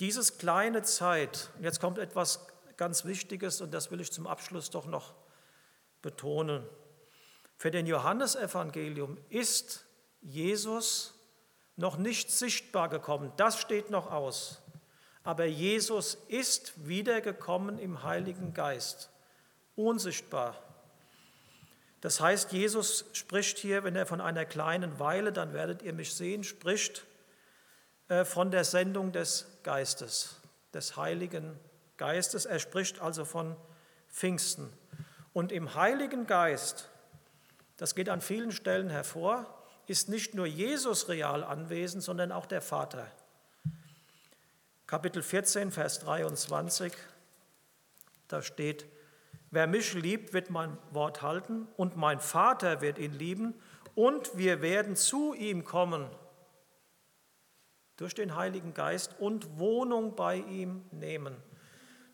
[0.00, 2.46] Dieses kleine Zeit, und jetzt kommt etwas
[2.76, 5.14] ganz Wichtiges und das will ich zum Abschluss doch noch
[6.00, 6.66] betonen.
[7.58, 9.84] Für den Johannesevangelium ist
[10.22, 11.13] Jesus
[11.76, 13.32] noch nicht sichtbar gekommen.
[13.36, 14.62] Das steht noch aus.
[15.22, 19.10] Aber Jesus ist wiedergekommen im Heiligen Geist,
[19.74, 20.56] unsichtbar.
[22.00, 26.14] Das heißt, Jesus spricht hier, wenn er von einer kleinen Weile, dann werdet ihr mich
[26.14, 27.06] sehen, spricht
[28.08, 30.40] äh, von der Sendung des Geistes,
[30.74, 31.58] des Heiligen
[31.96, 32.44] Geistes.
[32.44, 33.56] Er spricht also von
[34.10, 34.70] Pfingsten.
[35.32, 36.90] Und im Heiligen Geist
[37.76, 39.53] das geht an vielen Stellen hervor,
[39.86, 43.10] ist nicht nur Jesus real anwesend, sondern auch der Vater.
[44.86, 46.92] Kapitel 14, Vers 23,
[48.28, 48.86] da steht,
[49.50, 53.54] wer mich liebt, wird mein Wort halten und mein Vater wird ihn lieben
[53.94, 56.08] und wir werden zu ihm kommen
[57.96, 61.36] durch den Heiligen Geist und Wohnung bei ihm nehmen.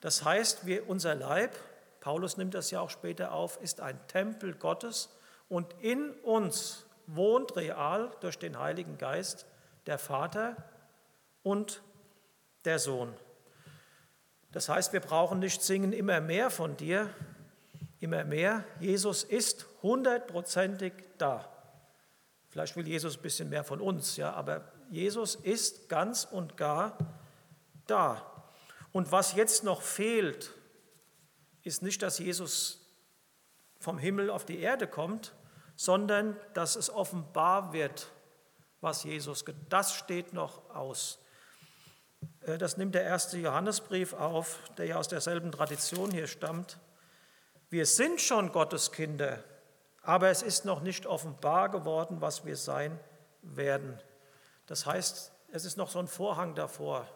[0.01, 1.57] Das heißt, wir, unser Leib,
[2.01, 5.11] Paulus nimmt das ja auch später auf, ist ein Tempel Gottes
[5.49, 9.47] und in uns wohnt real durch den Heiligen Geist
[9.87, 10.57] der Vater
[11.43, 11.83] und
[12.65, 13.15] der Sohn.
[14.53, 17.09] Das heißt, wir brauchen nicht singen immer mehr von dir,
[18.01, 18.65] immer mehr.
[18.81, 21.49] Jesus ist hundertprozentig da.
[22.49, 26.99] Vielleicht will Jesus ein bisschen mehr von uns, ja, aber Jesus ist ganz und gar
[27.87, 28.45] da.
[28.93, 30.51] Und was jetzt noch fehlt,
[31.63, 32.81] ist nicht, dass Jesus
[33.79, 35.33] vom Himmel auf die Erde kommt,
[35.81, 38.09] sondern dass es offenbar wird,
[38.83, 41.19] was Jesus, das steht noch aus.
[42.43, 46.79] Äh, das nimmt der erste Johannesbrief auf, der ja aus derselben Tradition hier stammt.
[47.71, 49.43] Wir sind schon Gottes Kinder,
[50.03, 53.01] aber es ist noch nicht offenbar geworden, was wir sein
[53.41, 53.99] werden.
[54.67, 57.09] Das heißt, es ist noch so ein Vorhang davor.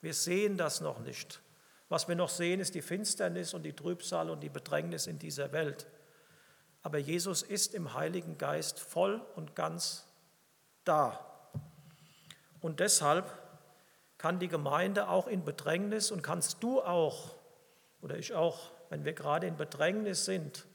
[0.00, 1.42] Wir sehen das noch nicht.
[1.90, 5.52] Was wir noch sehen, ist die Finsternis und die Trübsal und die Bedrängnis in dieser
[5.52, 5.86] Welt.
[6.82, 10.06] Aber Jesus ist im Heiligen Geist voll und ganz
[10.84, 11.18] da.
[12.60, 13.26] Und deshalb
[14.18, 17.34] kann die Gemeinde auch in Bedrängnis und kannst du auch
[18.02, 20.66] oder ich auch, wenn wir gerade in Bedrängnis sind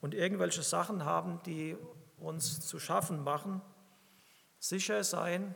[0.00, 1.76] und irgendwelche Sachen haben, die
[2.18, 3.62] uns zu schaffen machen,
[4.58, 5.54] sicher sein,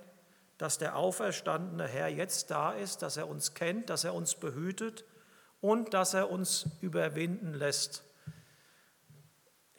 [0.58, 5.04] dass der auferstandene Herr jetzt da ist, dass er uns kennt, dass er uns behütet
[5.60, 8.04] und dass er uns überwinden lässt.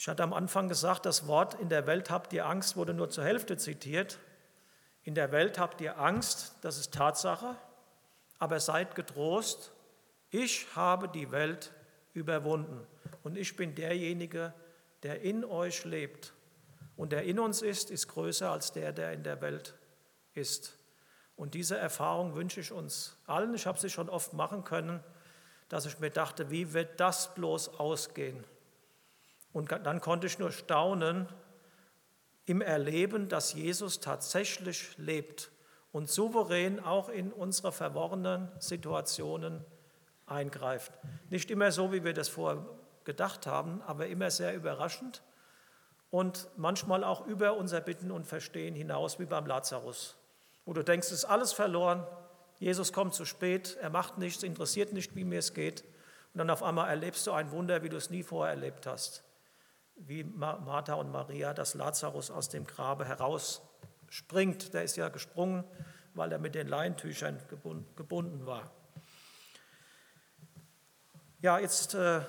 [0.03, 3.09] Ich hatte am Anfang gesagt, das Wort in der Welt habt ihr Angst wurde nur
[3.09, 4.19] zur Hälfte zitiert.
[5.03, 7.55] In der Welt habt ihr Angst, das ist Tatsache,
[8.37, 9.71] aber seid getrost,
[10.29, 11.71] ich habe die Welt
[12.11, 12.85] überwunden
[13.23, 14.53] und ich bin derjenige,
[15.03, 16.33] der in euch lebt.
[16.97, 19.73] Und der in uns ist, ist größer als der, der in der Welt
[20.33, 20.77] ist.
[21.37, 23.53] Und diese Erfahrung wünsche ich uns allen.
[23.53, 25.01] Ich habe sie schon oft machen können,
[25.69, 28.43] dass ich mir dachte, wie wird das bloß ausgehen?
[29.53, 31.27] Und dann konnte ich nur staunen,
[32.45, 35.51] im Erleben, dass Jesus tatsächlich lebt
[35.91, 39.63] und souverän auch in unsere verworrenen Situationen
[40.25, 40.91] eingreift.
[41.29, 42.65] Nicht immer so, wie wir das vorher
[43.05, 45.21] gedacht haben, aber immer sehr überraschend
[46.09, 50.17] und manchmal auch über unser Bitten und Verstehen hinaus, wie beim Lazarus,
[50.65, 52.05] wo du denkst, es ist alles verloren,
[52.59, 55.83] Jesus kommt zu spät, er macht nichts, interessiert nicht, wie mir es geht.
[56.33, 59.23] Und dann auf einmal erlebst du ein Wunder, wie du es nie vorher erlebt hast
[59.95, 64.73] wie Martha und Maria, dass Lazarus aus dem Grabe herausspringt.
[64.73, 65.63] Der ist ja gesprungen,
[66.13, 67.39] weil er mit den Leintüchern
[67.95, 68.71] gebunden war.
[71.41, 72.21] Ja, jetzt äh,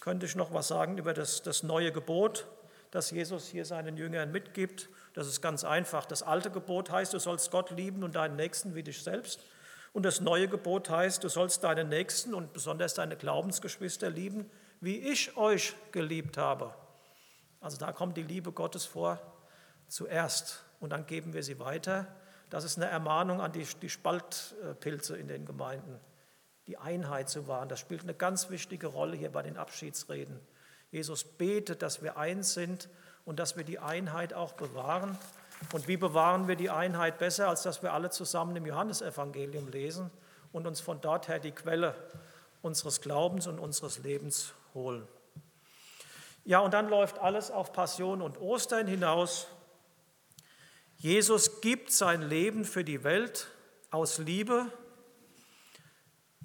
[0.00, 2.46] könnte ich noch was sagen über das, das neue Gebot,
[2.90, 4.88] das Jesus hier seinen Jüngern mitgibt.
[5.14, 6.04] Das ist ganz einfach.
[6.06, 9.44] Das alte Gebot heißt, du sollst Gott lieben und deinen Nächsten wie dich selbst.
[9.92, 14.50] Und das neue Gebot heißt, du sollst deinen Nächsten und besonders deine Glaubensgeschwister lieben,
[14.80, 16.74] wie ich euch geliebt habe.
[17.60, 19.20] Also da kommt die Liebe Gottes vor
[19.86, 22.06] zuerst und dann geben wir sie weiter.
[22.48, 26.00] Das ist eine Ermahnung an die, die Spaltpilze in den Gemeinden,
[26.66, 27.68] die Einheit zu wahren.
[27.68, 30.40] Das spielt eine ganz wichtige Rolle hier bei den Abschiedsreden.
[30.90, 32.88] Jesus betet, dass wir eins sind
[33.24, 35.16] und dass wir die Einheit auch bewahren.
[35.72, 40.10] Und wie bewahren wir die Einheit besser, als dass wir alle zusammen im Johannesevangelium lesen
[40.52, 41.94] und uns von dort her die Quelle
[42.62, 45.06] unseres Glaubens und unseres Lebens holen?
[46.44, 49.46] Ja, und dann läuft alles auf Passion und Ostern hinaus.
[50.96, 53.48] Jesus gibt sein Leben für die Welt
[53.90, 54.66] aus Liebe.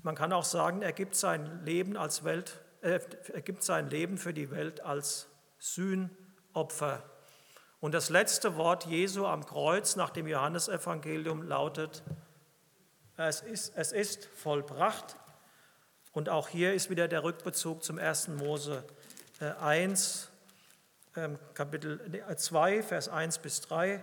[0.01, 2.99] Man kann auch sagen, er gibt sein Leben als Welt, äh,
[3.33, 5.27] er gibt sein Leben für die Welt als
[5.59, 7.03] Sühnopfer.
[7.79, 12.03] Und das letzte Wort Jesu am Kreuz nach dem Johannesevangelium lautet:
[13.17, 15.15] es ist, es ist vollbracht.
[16.11, 18.85] Und auch hier ist wieder der Rückbezug zum ersten Mose
[19.39, 20.31] 1,
[21.15, 21.99] äh, ähm, Kapitel
[22.35, 24.01] 2, Vers 1 bis 3.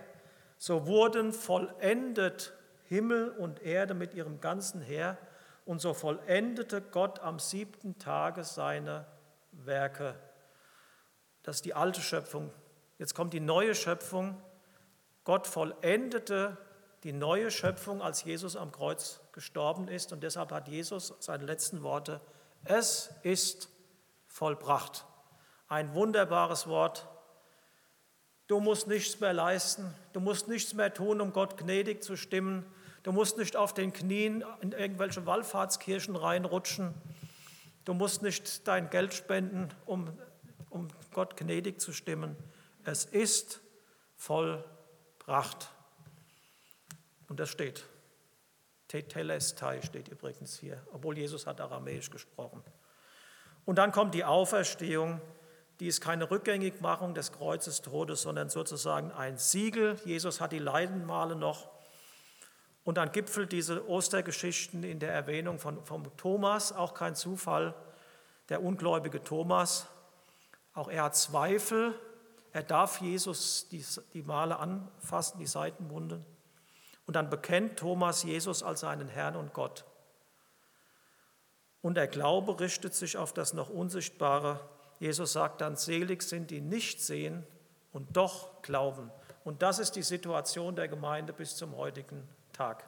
[0.57, 2.53] So wurden vollendet
[2.85, 5.17] Himmel und Erde mit ihrem ganzen Heer
[5.65, 9.05] und so vollendete Gott am siebten Tage seine
[9.51, 10.15] Werke.
[11.41, 12.51] Das ist die alte Schöpfung.
[12.99, 14.41] Jetzt kommt die neue Schöpfung.
[15.23, 16.57] Gott vollendete
[17.03, 20.13] die neue Schöpfung, als Jesus am Kreuz gestorben ist.
[20.13, 22.21] Und deshalb hat Jesus seine letzten Worte,
[22.63, 23.69] es ist
[24.27, 25.05] vollbracht.
[25.67, 27.07] Ein wunderbares Wort.
[28.47, 32.65] Du musst nichts mehr leisten, du musst nichts mehr tun, um Gott gnädig zu stimmen.
[33.03, 36.93] Du musst nicht auf den Knien in irgendwelche Wallfahrtskirchen reinrutschen.
[37.85, 40.17] Du musst nicht dein Geld spenden, um,
[40.69, 42.35] um Gott gnädig zu stimmen.
[42.85, 43.61] Es ist
[44.15, 45.69] vollbracht.
[47.27, 47.85] Und das steht.
[48.87, 52.63] Tetelestai steht übrigens hier, obwohl Jesus hat Aramäisch gesprochen.
[53.65, 55.19] Und dann kommt die Auferstehung
[55.83, 59.99] die ist keine Rückgängigmachung des Kreuzestodes, sondern sozusagen ein Siegel.
[60.05, 61.67] Jesus hat die Leidenmale noch
[62.85, 67.75] Und dann gipfelt diese Ostergeschichten in der Erwähnung von, von Thomas, auch kein Zufall,
[68.47, 69.87] der ungläubige Thomas.
[70.73, 71.93] Auch er hat Zweifel,
[72.53, 76.23] er darf Jesus die, die Male anfassen, die Seitenwunde.
[77.05, 79.83] Und dann bekennt Thomas Jesus als seinen Herrn und Gott.
[81.81, 84.61] Und der Glaube richtet sich auf das noch Unsichtbare.
[84.99, 87.45] Jesus sagt dann, selig sind die nicht sehen
[87.91, 89.11] und doch glauben.
[89.43, 92.85] Und das ist die Situation der Gemeinde bis zum heutigen Tag.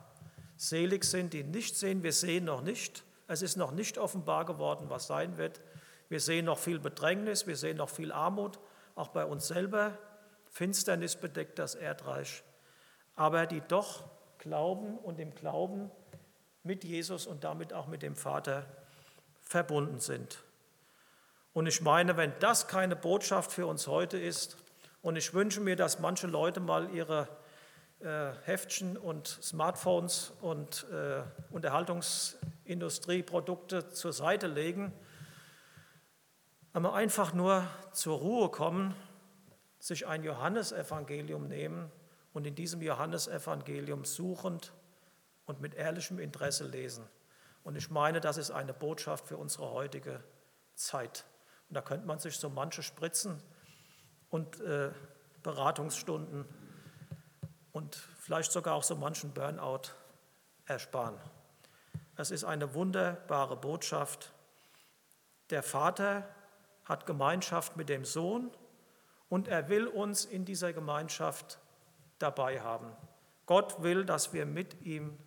[0.58, 3.04] Selig sind die nicht sehen, wir sehen noch nicht.
[3.28, 5.62] Es ist noch nicht offenbar geworden, was sein wird.
[6.08, 8.60] Wir sehen noch viel Bedrängnis, wir sehen noch viel Armut,
[8.96, 9.98] auch bei uns selber.
[10.50, 12.44] Finsternis bedeckt das Erdreich.
[13.16, 14.04] Aber die doch
[14.38, 15.92] glauben und im Glauben
[16.64, 18.66] mit Jesus und damit auch mit dem Vater
[19.42, 20.44] verbunden sind.
[21.56, 24.58] Und ich meine, wenn das keine Botschaft für uns heute ist,
[25.02, 27.30] und ich wünsche mir, dass manche Leute mal ihre
[28.02, 34.92] äh, Heftchen und Smartphones und äh, Unterhaltungsindustrieprodukte zur Seite legen,
[36.74, 38.94] aber einfach nur zur Ruhe kommen,
[39.80, 41.90] sich ein Johannesevangelium nehmen
[42.34, 44.74] und in diesem Johannesevangelium suchend
[45.46, 47.08] und mit ehrlichem Interesse lesen.
[47.64, 50.22] Und ich meine, das ist eine Botschaft für unsere heutige
[50.74, 51.24] Zeit.
[51.70, 53.42] Da könnte man sich so manche Spritzen
[54.30, 54.92] und äh,
[55.44, 56.46] Beratungsstunden
[57.72, 59.92] und vielleicht sogar auch so manchen Burnout
[60.66, 61.20] ersparen.
[62.16, 64.32] Es ist eine wunderbare Botschaft.
[65.50, 66.28] Der Vater
[66.86, 68.52] hat Gemeinschaft mit dem Sohn
[69.30, 71.60] und er will uns in dieser Gemeinschaft
[72.20, 72.92] dabei haben.
[73.46, 75.18] Gott will, dass wir mit ihm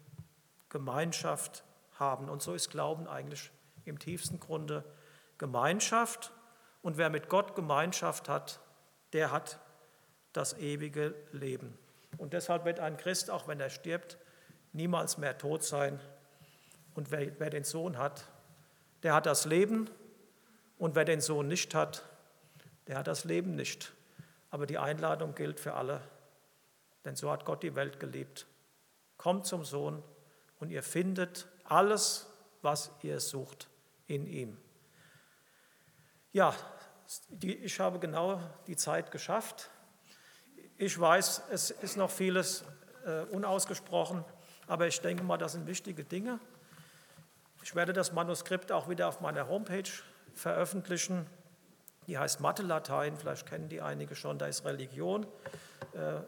[0.69, 1.65] Gemeinschaft
[1.99, 2.29] haben.
[2.29, 3.51] Und so ist Glauben eigentlich
[3.85, 4.85] im tiefsten Grunde
[5.39, 6.33] Gemeinschaft.
[6.83, 8.61] Und wer mit Gott Gemeinschaft hat,
[9.13, 9.59] der hat
[10.33, 11.77] das ewige Leben.
[12.17, 14.19] Und deshalb wird ein Christ, auch wenn er stirbt,
[14.73, 16.01] niemals mehr tot sein.
[16.95, 18.25] Und wer, wer den Sohn hat,
[19.03, 19.89] der hat das Leben.
[20.79, 22.05] Und wer den Sohn nicht hat,
[22.87, 23.93] der hat das Leben nicht.
[24.51, 26.01] Aber die Einladung gilt für alle,
[27.05, 28.47] denn so hat Gott die Welt geliebt.
[29.17, 30.03] Kommt zum Sohn
[30.59, 32.27] und ihr findet alles,
[32.63, 33.69] was ihr sucht
[34.07, 34.57] in ihm.
[36.33, 36.55] Ja,
[37.41, 39.71] ich habe genau die Zeit geschafft.
[40.77, 42.65] Ich weiß, es ist noch vieles
[43.07, 44.25] äh, unausgesprochen,
[44.67, 46.39] aber ich denke mal, das sind wichtige Dinge.
[47.63, 49.91] Ich werde das Manuskript auch wieder auf meiner Homepage
[50.35, 51.27] veröffentlichen.
[52.07, 55.27] Die heißt Mathe-Latein, vielleicht kennen die einige schon, da ist Religion.
[55.95, 56.21] Äh,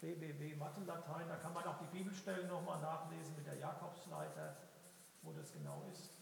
[0.00, 4.56] www.mathe-Latein, da kann man auch die Bibelstellen nochmal nachlesen mit der Jakobsleiter,
[5.22, 6.15] wo das genau ist.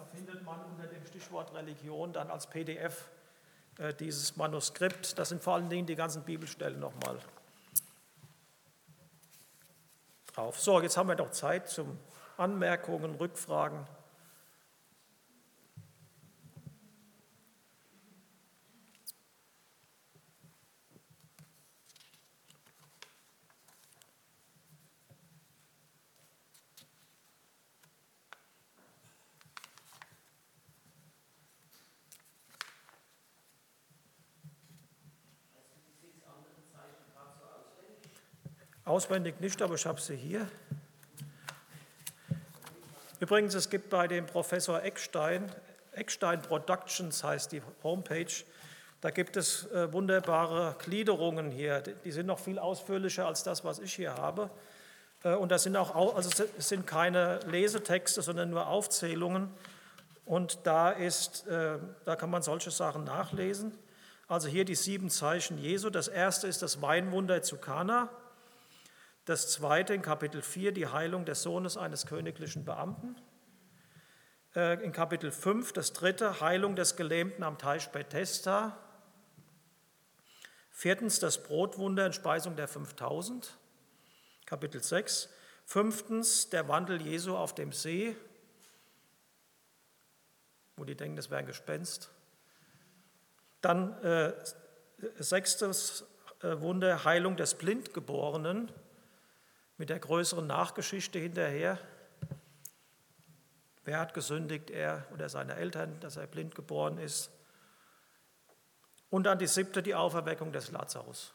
[0.00, 3.10] Da findet man unter dem Stichwort Religion dann als PDF
[3.76, 5.18] äh, dieses Manuskript.
[5.18, 7.18] Das sind vor allen Dingen die ganzen Bibelstellen nochmal
[10.32, 10.58] drauf.
[10.58, 11.98] So, jetzt haben wir noch Zeit zum
[12.38, 13.86] Anmerkungen, Rückfragen.
[39.00, 40.46] Auswendig nicht, aber ich habe sie hier.
[43.18, 45.50] Übrigens, es gibt bei dem Professor Eckstein,
[45.92, 48.26] Eckstein Productions heißt die Homepage,
[49.00, 51.80] da gibt es äh, wunderbare Gliederungen hier.
[51.80, 54.50] Die sind noch viel ausführlicher als das, was ich hier habe.
[55.24, 59.48] Äh, und das sind auch, also es sind keine Lesetexte, sondern nur Aufzählungen.
[60.26, 63.72] Und da ist, äh, da kann man solche Sachen nachlesen.
[64.28, 65.88] Also hier die sieben Zeichen Jesu.
[65.88, 68.10] Das erste ist das Weinwunder zu Kana.
[69.30, 73.14] Das zweite in Kapitel 4 die Heilung des Sohnes eines königlichen Beamten.
[74.56, 78.76] Äh, in Kapitel 5 das dritte Heilung des Gelähmten am Teich Bethesda.
[80.72, 83.56] Viertens das Brotwunder in Speisung der 5000.
[84.46, 85.28] Kapitel 6.
[85.64, 88.16] Fünftens der Wandel Jesu auf dem See,
[90.74, 92.10] wo die denken, das wäre ein Gespenst.
[93.60, 94.32] Dann äh,
[95.18, 96.04] sechstes
[96.42, 98.72] äh, Wunder, Heilung des Blindgeborenen
[99.80, 101.78] mit der größeren Nachgeschichte hinterher.
[103.84, 104.68] Wer hat gesündigt?
[104.68, 107.30] Er oder seine Eltern, dass er blind geboren ist.
[109.08, 111.32] Und dann die siebte, die Auferweckung des Lazarus.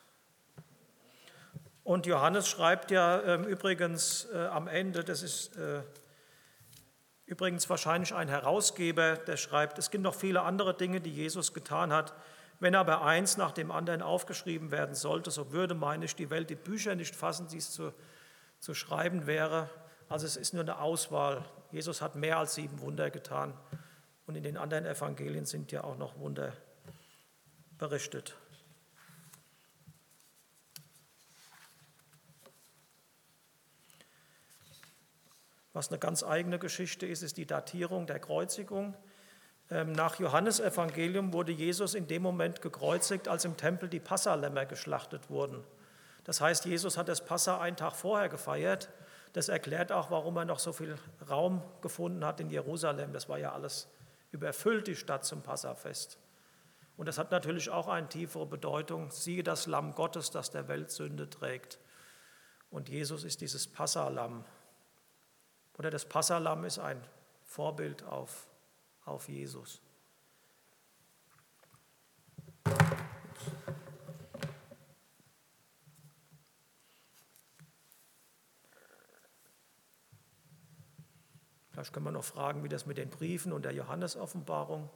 [1.83, 5.81] Und Johannes schreibt ja äh, übrigens äh, am Ende, das ist äh,
[7.25, 11.91] übrigens wahrscheinlich ein Herausgeber, der schreibt, es gibt noch viele andere Dinge, die Jesus getan
[11.91, 12.13] hat,
[12.59, 16.51] Wenn aber eins nach dem anderen aufgeschrieben werden sollte, so würde, meine ich, die Welt
[16.51, 17.91] die Bücher nicht fassen, die es zu,
[18.65, 19.69] zu schreiben wäre.
[20.09, 21.45] Also es ist nur eine Auswahl.
[21.71, 23.53] Jesus hat mehr als sieben Wunder getan.
[24.25, 26.51] Und in den anderen Evangelien sind ja auch noch Wunder
[27.77, 28.35] berichtet.
[35.73, 38.95] Was eine ganz eigene Geschichte ist, ist die Datierung der Kreuzigung.
[39.69, 44.65] Ähm, nach Johannes Evangelium wurde Jesus in dem Moment gekreuzigt, als im Tempel die Passalämmer
[44.65, 45.63] geschlachtet wurden.
[46.25, 48.89] Das heißt, Jesus hat das Passa einen Tag vorher gefeiert.
[49.33, 50.97] Das erklärt auch, warum er noch so viel
[51.29, 53.13] Raum gefunden hat in Jerusalem.
[53.13, 53.87] Das war ja alles
[54.31, 56.17] überfüllt, die Stadt zum Passafest.
[56.97, 59.11] Und das hat natürlich auch eine tiefere Bedeutung.
[59.11, 61.79] Siehe das Lamm Gottes, das der Welt Sünde trägt.
[62.69, 64.43] Und Jesus ist dieses Passalamm.
[65.77, 67.01] Oder das Passalamm ist ein
[67.43, 68.47] Vorbild auf
[69.05, 69.81] auf Jesus.
[81.85, 84.89] Vielleicht können wir noch fragen, wie das mit den Briefen und der Johannesoffenbarung.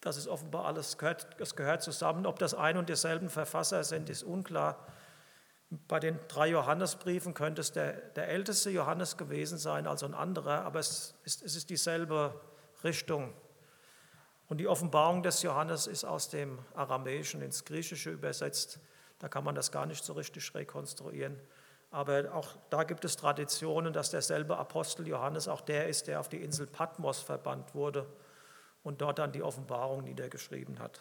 [0.00, 0.96] Das ist offenbar alles,
[1.36, 2.24] das gehört zusammen.
[2.24, 4.86] Ob das ein und dieselben Verfasser sind, ist unklar.
[5.86, 10.62] Bei den drei Johannesbriefen könnte es der, der älteste Johannes gewesen sein, also ein anderer,
[10.62, 12.40] aber es ist, es ist dieselbe
[12.82, 13.34] Richtung.
[14.48, 18.80] Und die Offenbarung des Johannes ist aus dem Aramäischen ins Griechische übersetzt.
[19.18, 21.38] Da kann man das gar nicht so richtig rekonstruieren.
[21.90, 26.28] Aber auch da gibt es Traditionen, dass derselbe Apostel Johannes auch der ist, der auf
[26.28, 28.06] die Insel Patmos verbannt wurde
[28.84, 31.00] und dort dann die Offenbarung niedergeschrieben hat.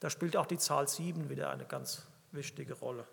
[0.00, 3.06] Da spielt auch die Zahl 7 wieder eine ganz wichtige Rolle.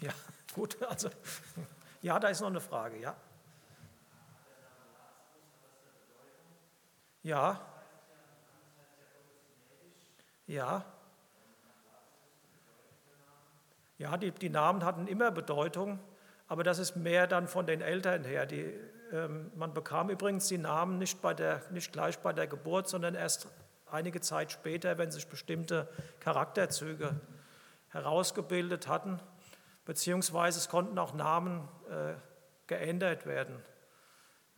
[0.00, 0.12] Ja,
[0.54, 1.10] gut, also
[2.02, 3.16] ja, da ist noch eine Frage, ja.
[7.22, 7.77] Ja.
[10.48, 10.84] Ja.
[13.98, 16.00] Ja, die, die Namen hatten immer Bedeutung,
[16.48, 18.46] aber das ist mehr dann von den Eltern her.
[18.46, 18.74] Die,
[19.12, 23.14] ähm, man bekam übrigens die Namen nicht, bei der, nicht gleich bei der Geburt, sondern
[23.14, 23.46] erst
[23.86, 25.88] einige Zeit später, wenn sich bestimmte
[26.18, 27.20] Charakterzüge
[27.90, 29.20] herausgebildet hatten
[29.88, 32.12] beziehungsweise es konnten auch Namen äh,
[32.66, 33.58] geändert werden.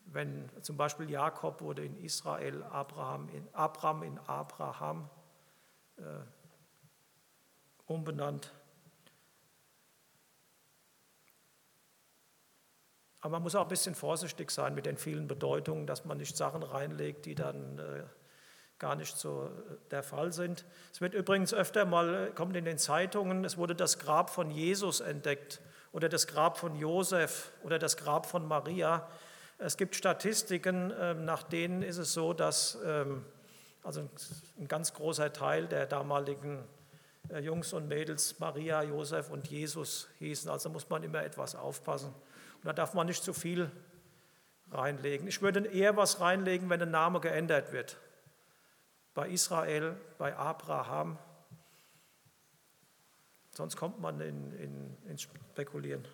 [0.07, 5.09] Wenn zum Beispiel Jakob wurde in Israel, Abraham in Abraham in Abraham
[7.86, 8.53] umbenannt.
[13.20, 16.36] Aber man muss auch ein bisschen vorsichtig sein mit den vielen Bedeutungen, dass man nicht
[16.36, 18.05] Sachen reinlegt, die dann äh,
[18.78, 20.64] gar nicht so äh, der Fall sind.
[20.92, 24.51] Es wird übrigens öfter mal, äh, kommt in den Zeitungen, es wurde das Grab von
[24.51, 25.61] Jesus entdeckt
[25.92, 29.07] oder das Grab von Josef oder das Grab von Maria.
[29.59, 33.26] Es gibt Statistiken, ähm, nach denen ist es so, dass ähm,
[33.83, 34.09] also
[34.59, 36.64] ein ganz großer Teil der damaligen
[37.31, 40.51] äh, Jungs und Mädels Maria, Josef und Jesus hießen.
[40.51, 42.09] Also muss man immer etwas aufpassen.
[42.09, 43.70] Und da darf man nicht zu viel
[44.70, 45.26] reinlegen.
[45.26, 47.97] Ich würde eher was reinlegen, wenn ein Name geändert wird
[49.14, 51.18] bei Israel, bei Abraham.
[53.51, 56.07] Sonst kommt man in, in, ins Spekulieren.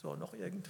[0.00, 0.68] So, noch irgend?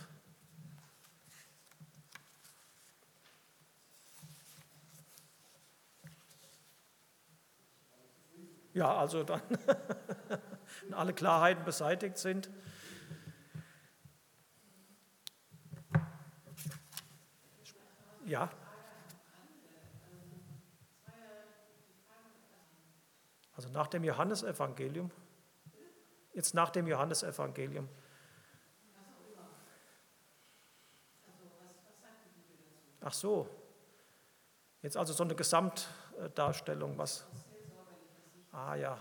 [8.75, 9.41] Ja, also dann,
[10.83, 12.51] wenn alle Klarheiten beseitigt sind.
[18.27, 18.51] Ja.
[23.55, 25.11] Also nach dem Johannesevangelium.
[26.33, 27.89] Jetzt nach dem Johannesevangelium.
[33.01, 33.49] Ach so.
[34.83, 37.25] Jetzt also so eine Gesamtdarstellung, was.
[38.55, 38.99] Ah ja.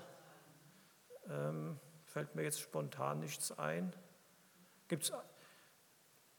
[1.29, 3.95] Ähm, fällt mir jetzt spontan nichts ein.
[4.87, 5.13] Gibt es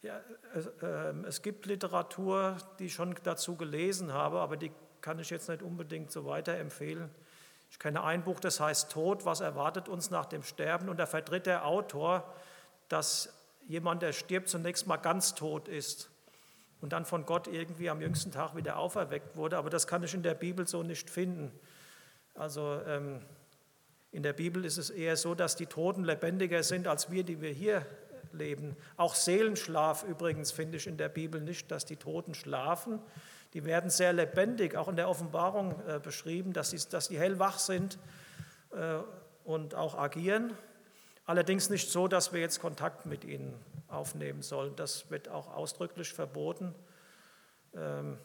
[0.02, 0.20] ja,
[0.54, 5.30] es, äh, es gibt Literatur, die ich schon dazu gelesen habe, aber die kann ich
[5.30, 7.08] jetzt nicht unbedingt so weiterempfehlen.
[7.70, 10.88] Ich kenne ein Buch, das heißt Tod, was erwartet uns nach dem Sterben?
[10.88, 12.34] Und da vertritt der Autor,
[12.88, 13.32] dass
[13.66, 16.10] jemand, der stirbt, zunächst mal ganz tot ist
[16.80, 19.56] und dann von Gott irgendwie am jüngsten Tag wieder auferweckt wurde.
[19.56, 21.50] Aber das kann ich in der Bibel so nicht finden.
[22.34, 23.20] Also ähm,
[24.10, 27.40] in der Bibel ist es eher so, dass die Toten lebendiger sind als wir, die
[27.40, 27.86] wir hier
[28.32, 28.76] leben.
[28.96, 33.00] Auch Seelenschlaf übrigens finde ich in der Bibel nicht, dass die Toten schlafen.
[33.54, 37.58] Die werden sehr lebendig, auch in der Offenbarung äh, beschrieben, dass sie, dass sie hellwach
[37.58, 37.98] sind
[38.72, 38.98] äh,
[39.44, 40.52] und auch agieren.
[41.26, 43.54] Allerdings nicht so, dass wir jetzt Kontakt mit ihnen
[43.88, 44.74] aufnehmen sollen.
[44.76, 46.74] Das wird auch ausdrücklich verboten.
[47.74, 48.18] Ähm,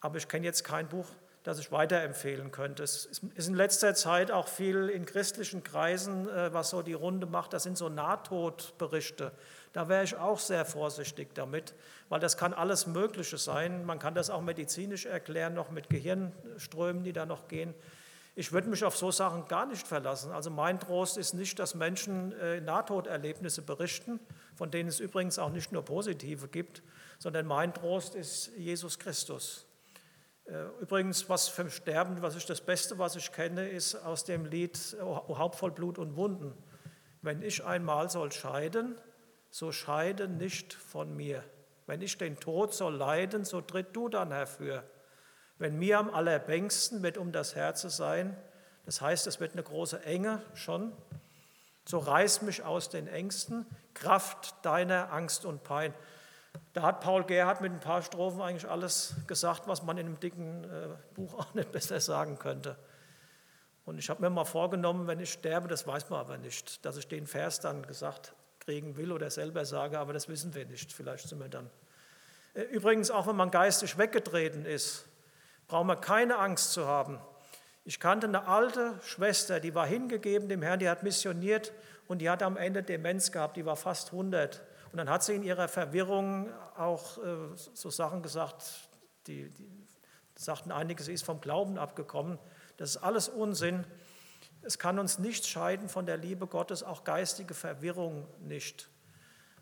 [0.00, 1.06] aber ich kenne jetzt kein Buch,
[1.48, 2.82] das ich weiterempfehlen könnte.
[2.82, 7.26] Es ist in letzter Zeit auch viel in christlichen Kreisen, äh, was so die Runde
[7.26, 7.54] macht.
[7.54, 9.32] Das sind so Nahtodberichte.
[9.72, 11.74] Da wäre ich auch sehr vorsichtig damit,
[12.10, 13.86] weil das kann alles Mögliche sein.
[13.86, 17.74] Man kann das auch medizinisch erklären, noch mit Gehirnströmen, die da noch gehen.
[18.34, 20.32] Ich würde mich auf so Sachen gar nicht verlassen.
[20.32, 24.20] Also mein Trost ist nicht, dass Menschen äh, Nahtoderlebnisse berichten,
[24.54, 26.82] von denen es übrigens auch nicht nur positive gibt,
[27.18, 29.67] sondern mein Trost ist Jesus Christus.
[30.48, 34.46] Äh, übrigens, was für Sterben, was ich das Beste, was ich kenne, ist aus dem
[34.46, 36.54] Lied O Haupt voll Blut und Wunden.
[37.20, 38.98] Wenn ich einmal soll scheiden,
[39.50, 41.44] so scheide nicht von mir.
[41.86, 44.84] Wenn ich den Tod soll leiden, so tritt du dann herfür.
[45.58, 48.36] Wenn mir am allerbängsten wird um das Herz sein,
[48.86, 50.92] das heißt, es wird eine große Enge schon,
[51.84, 55.92] so reiß mich aus den Ängsten, Kraft deiner Angst und Pein.
[56.72, 60.20] Da hat Paul Gerhard mit ein paar Strophen eigentlich alles gesagt, was man in einem
[60.20, 62.76] dicken äh, Buch auch nicht besser sagen könnte.
[63.84, 66.96] Und ich habe mir mal vorgenommen, wenn ich sterbe, das weiß man aber nicht, dass
[66.96, 70.92] ich den Vers dann gesagt kriegen will oder selber sage, aber das wissen wir nicht.
[70.92, 71.70] Vielleicht sind wir dann.
[72.54, 75.06] Äh, übrigens, auch wenn man geistig weggetreten ist,
[75.68, 77.18] brauchen wir keine Angst zu haben.
[77.84, 81.72] Ich kannte eine alte Schwester, die war hingegeben dem Herrn, die hat missioniert
[82.06, 84.60] und die hat am Ende Demenz gehabt, die war fast 100.
[84.92, 88.88] Und dann hat sie in ihrer Verwirrung auch äh, so Sachen gesagt,
[89.26, 89.86] die, die
[90.34, 92.38] sagten einige, sie ist vom Glauben abgekommen.
[92.76, 93.84] Das ist alles Unsinn.
[94.62, 98.88] Es kann uns nicht scheiden von der Liebe Gottes, auch geistige Verwirrung nicht.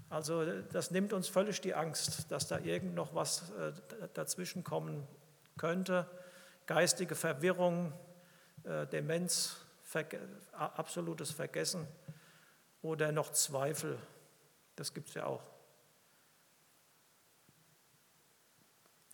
[0.09, 3.73] Also das nimmt uns völlig die Angst, dass da irgend noch was äh,
[4.15, 5.07] dazwischen kommen
[5.57, 6.07] könnte.
[6.67, 7.93] Geistige Verwirrung,
[8.65, 10.21] äh, Demenz, Verge
[10.53, 11.87] absolutes Vergessen
[12.83, 13.99] oder noch Zweifel.
[14.77, 15.43] Das gibt es ja auch.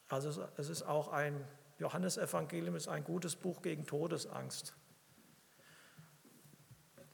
[0.09, 1.43] Also es ist auch ein
[1.79, 4.77] Johannesevangelium, ist ein gutes Buch gegen Todesangst.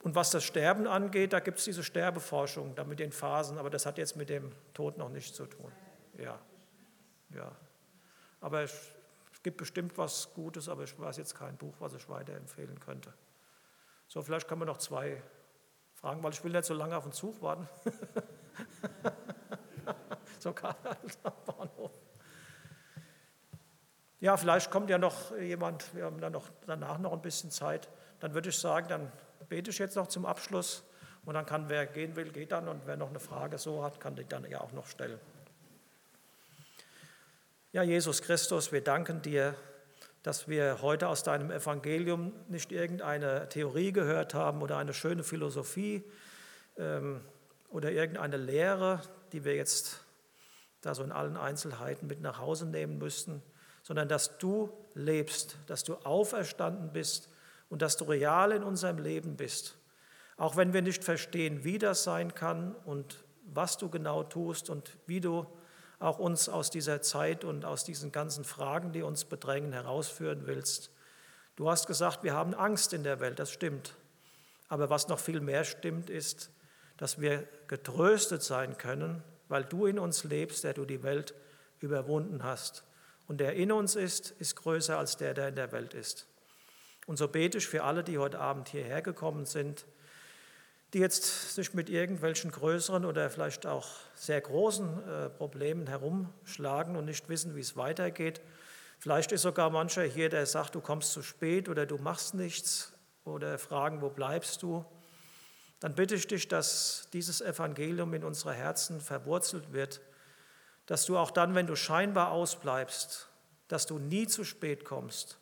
[0.03, 3.71] Und was das Sterben angeht, da gibt es diese Sterbeforschung, da mit den Phasen, aber
[3.71, 5.71] das hat jetzt mit dem Tod noch nichts zu tun.
[6.17, 6.39] Ja,
[7.35, 7.53] ja.
[8.41, 8.95] Aber es
[9.43, 13.13] gibt bestimmt was Gutes, aber ich weiß jetzt kein Buch, was ich weiterempfehlen könnte.
[14.07, 15.23] So, vielleicht können wir noch zwei
[15.95, 17.69] fragen, weil ich will nicht so lange auf den Zug warten.
[20.39, 20.77] so Karl
[21.47, 21.93] Bahnhof.
[24.21, 27.89] Ja, vielleicht kommt ja noch jemand, wir haben dann noch, danach noch ein bisschen Zeit.
[28.21, 29.13] Dann würde ich sagen, dann
[29.49, 30.85] bete ich jetzt noch zum Abschluss
[31.25, 34.01] und dann kann, wer gehen will, geht dann und wer noch eine Frage so hat,
[34.01, 35.21] kann die dann ja auch noch stellen.
[37.73, 39.55] Ja, Jesus Christus, wir danken dir,
[40.23, 46.03] dass wir heute aus deinem Evangelium nicht irgendeine Theorie gehört haben oder eine schöne Philosophie
[46.77, 47.21] ähm,
[47.69, 49.03] oder irgendeine Lehre,
[49.33, 50.05] die wir jetzt
[50.81, 53.43] da so in allen Einzelheiten mit nach Hause nehmen müssten,
[53.83, 57.29] sondern dass du lebst, dass du auferstanden bist
[57.69, 59.77] und dass du real in unserem Leben bist.
[60.37, 64.97] Auch wenn wir nicht verstehen, wie das sein kann und was du genau tust und
[65.07, 65.47] wie du
[65.99, 70.93] auch uns aus dieser Zeit und aus diesen ganzen Fragen, die uns bedrängen, herausführen willst.
[71.57, 73.97] Du hast gesagt, wir haben Angst in der Welt, das stimmt.
[74.69, 76.51] Aber was noch viel mehr stimmt, ist,
[76.99, 81.35] dass wir getröstet sein können, weil du in uns lebst, der du die Welt
[81.81, 82.85] überwunden hast.
[83.27, 86.27] Und der in uns ist, ist größer als der, der in der Welt ist.
[87.07, 89.87] Und so bete ich für alle, die heute Abend hierher gekommen sind,
[90.93, 97.05] die jetzt sich mit irgendwelchen größeren oder vielleicht auch sehr großen äh, Problemen herumschlagen und
[97.05, 98.41] nicht wissen, wie es weitergeht.
[98.99, 102.93] Vielleicht ist sogar mancher hier, der sagt, du kommst zu spät oder du machst nichts
[103.25, 104.85] oder fragen, wo bleibst du?
[105.81, 110.01] Dann bitte ich dich, dass dieses Evangelium in unsere Herzen verwurzelt wird,
[110.87, 113.29] dass du auch dann, wenn du scheinbar ausbleibst,
[113.69, 115.39] dass du nie zu spät kommst,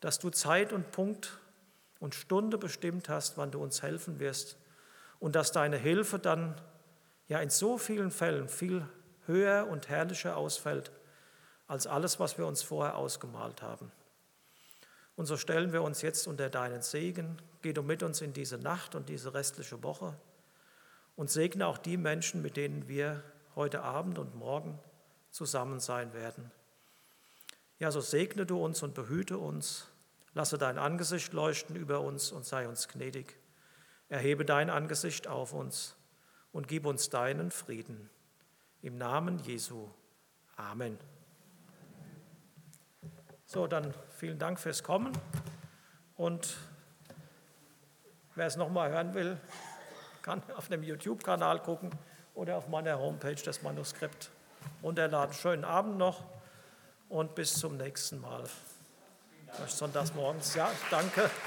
[0.00, 1.38] dass du Zeit und Punkt
[2.00, 4.56] und Stunde bestimmt hast, wann du uns helfen wirst
[5.20, 6.60] und dass deine Hilfe dann
[7.28, 8.86] ja in so vielen Fällen viel
[9.26, 10.90] höher und herrlicher ausfällt
[11.68, 13.92] als alles, was wir uns vorher ausgemalt haben.
[15.14, 17.40] Und so stellen wir uns jetzt unter deinen Segen.
[17.62, 20.16] Geh du mit uns in diese Nacht und diese restliche Woche
[21.16, 23.22] und segne auch die Menschen, mit denen wir
[23.54, 24.78] heute Abend und morgen
[25.30, 26.50] zusammen sein werden.
[27.78, 29.88] Ja, so segne du uns und behüte uns
[30.34, 33.38] Lasse dein Angesicht leuchten über uns und sei uns gnädig.
[34.08, 35.94] Erhebe dein Angesicht auf uns
[36.52, 38.08] und gib uns deinen Frieden.
[38.80, 39.88] Im Namen Jesu.
[40.56, 40.98] Amen.
[43.44, 45.12] So, dann vielen Dank fürs Kommen
[46.16, 46.56] und
[48.42, 49.38] wer es nochmal hören will,
[50.20, 51.90] kann auf dem YouTube-Kanal gucken
[52.34, 54.30] oder auf meiner Homepage das Manuskript
[54.82, 55.32] runterladen.
[55.32, 56.24] Schönen Abend noch
[57.08, 58.42] und bis zum nächsten Mal.
[59.68, 60.56] Sonntagsmorgens.
[60.56, 61.30] Ja, danke.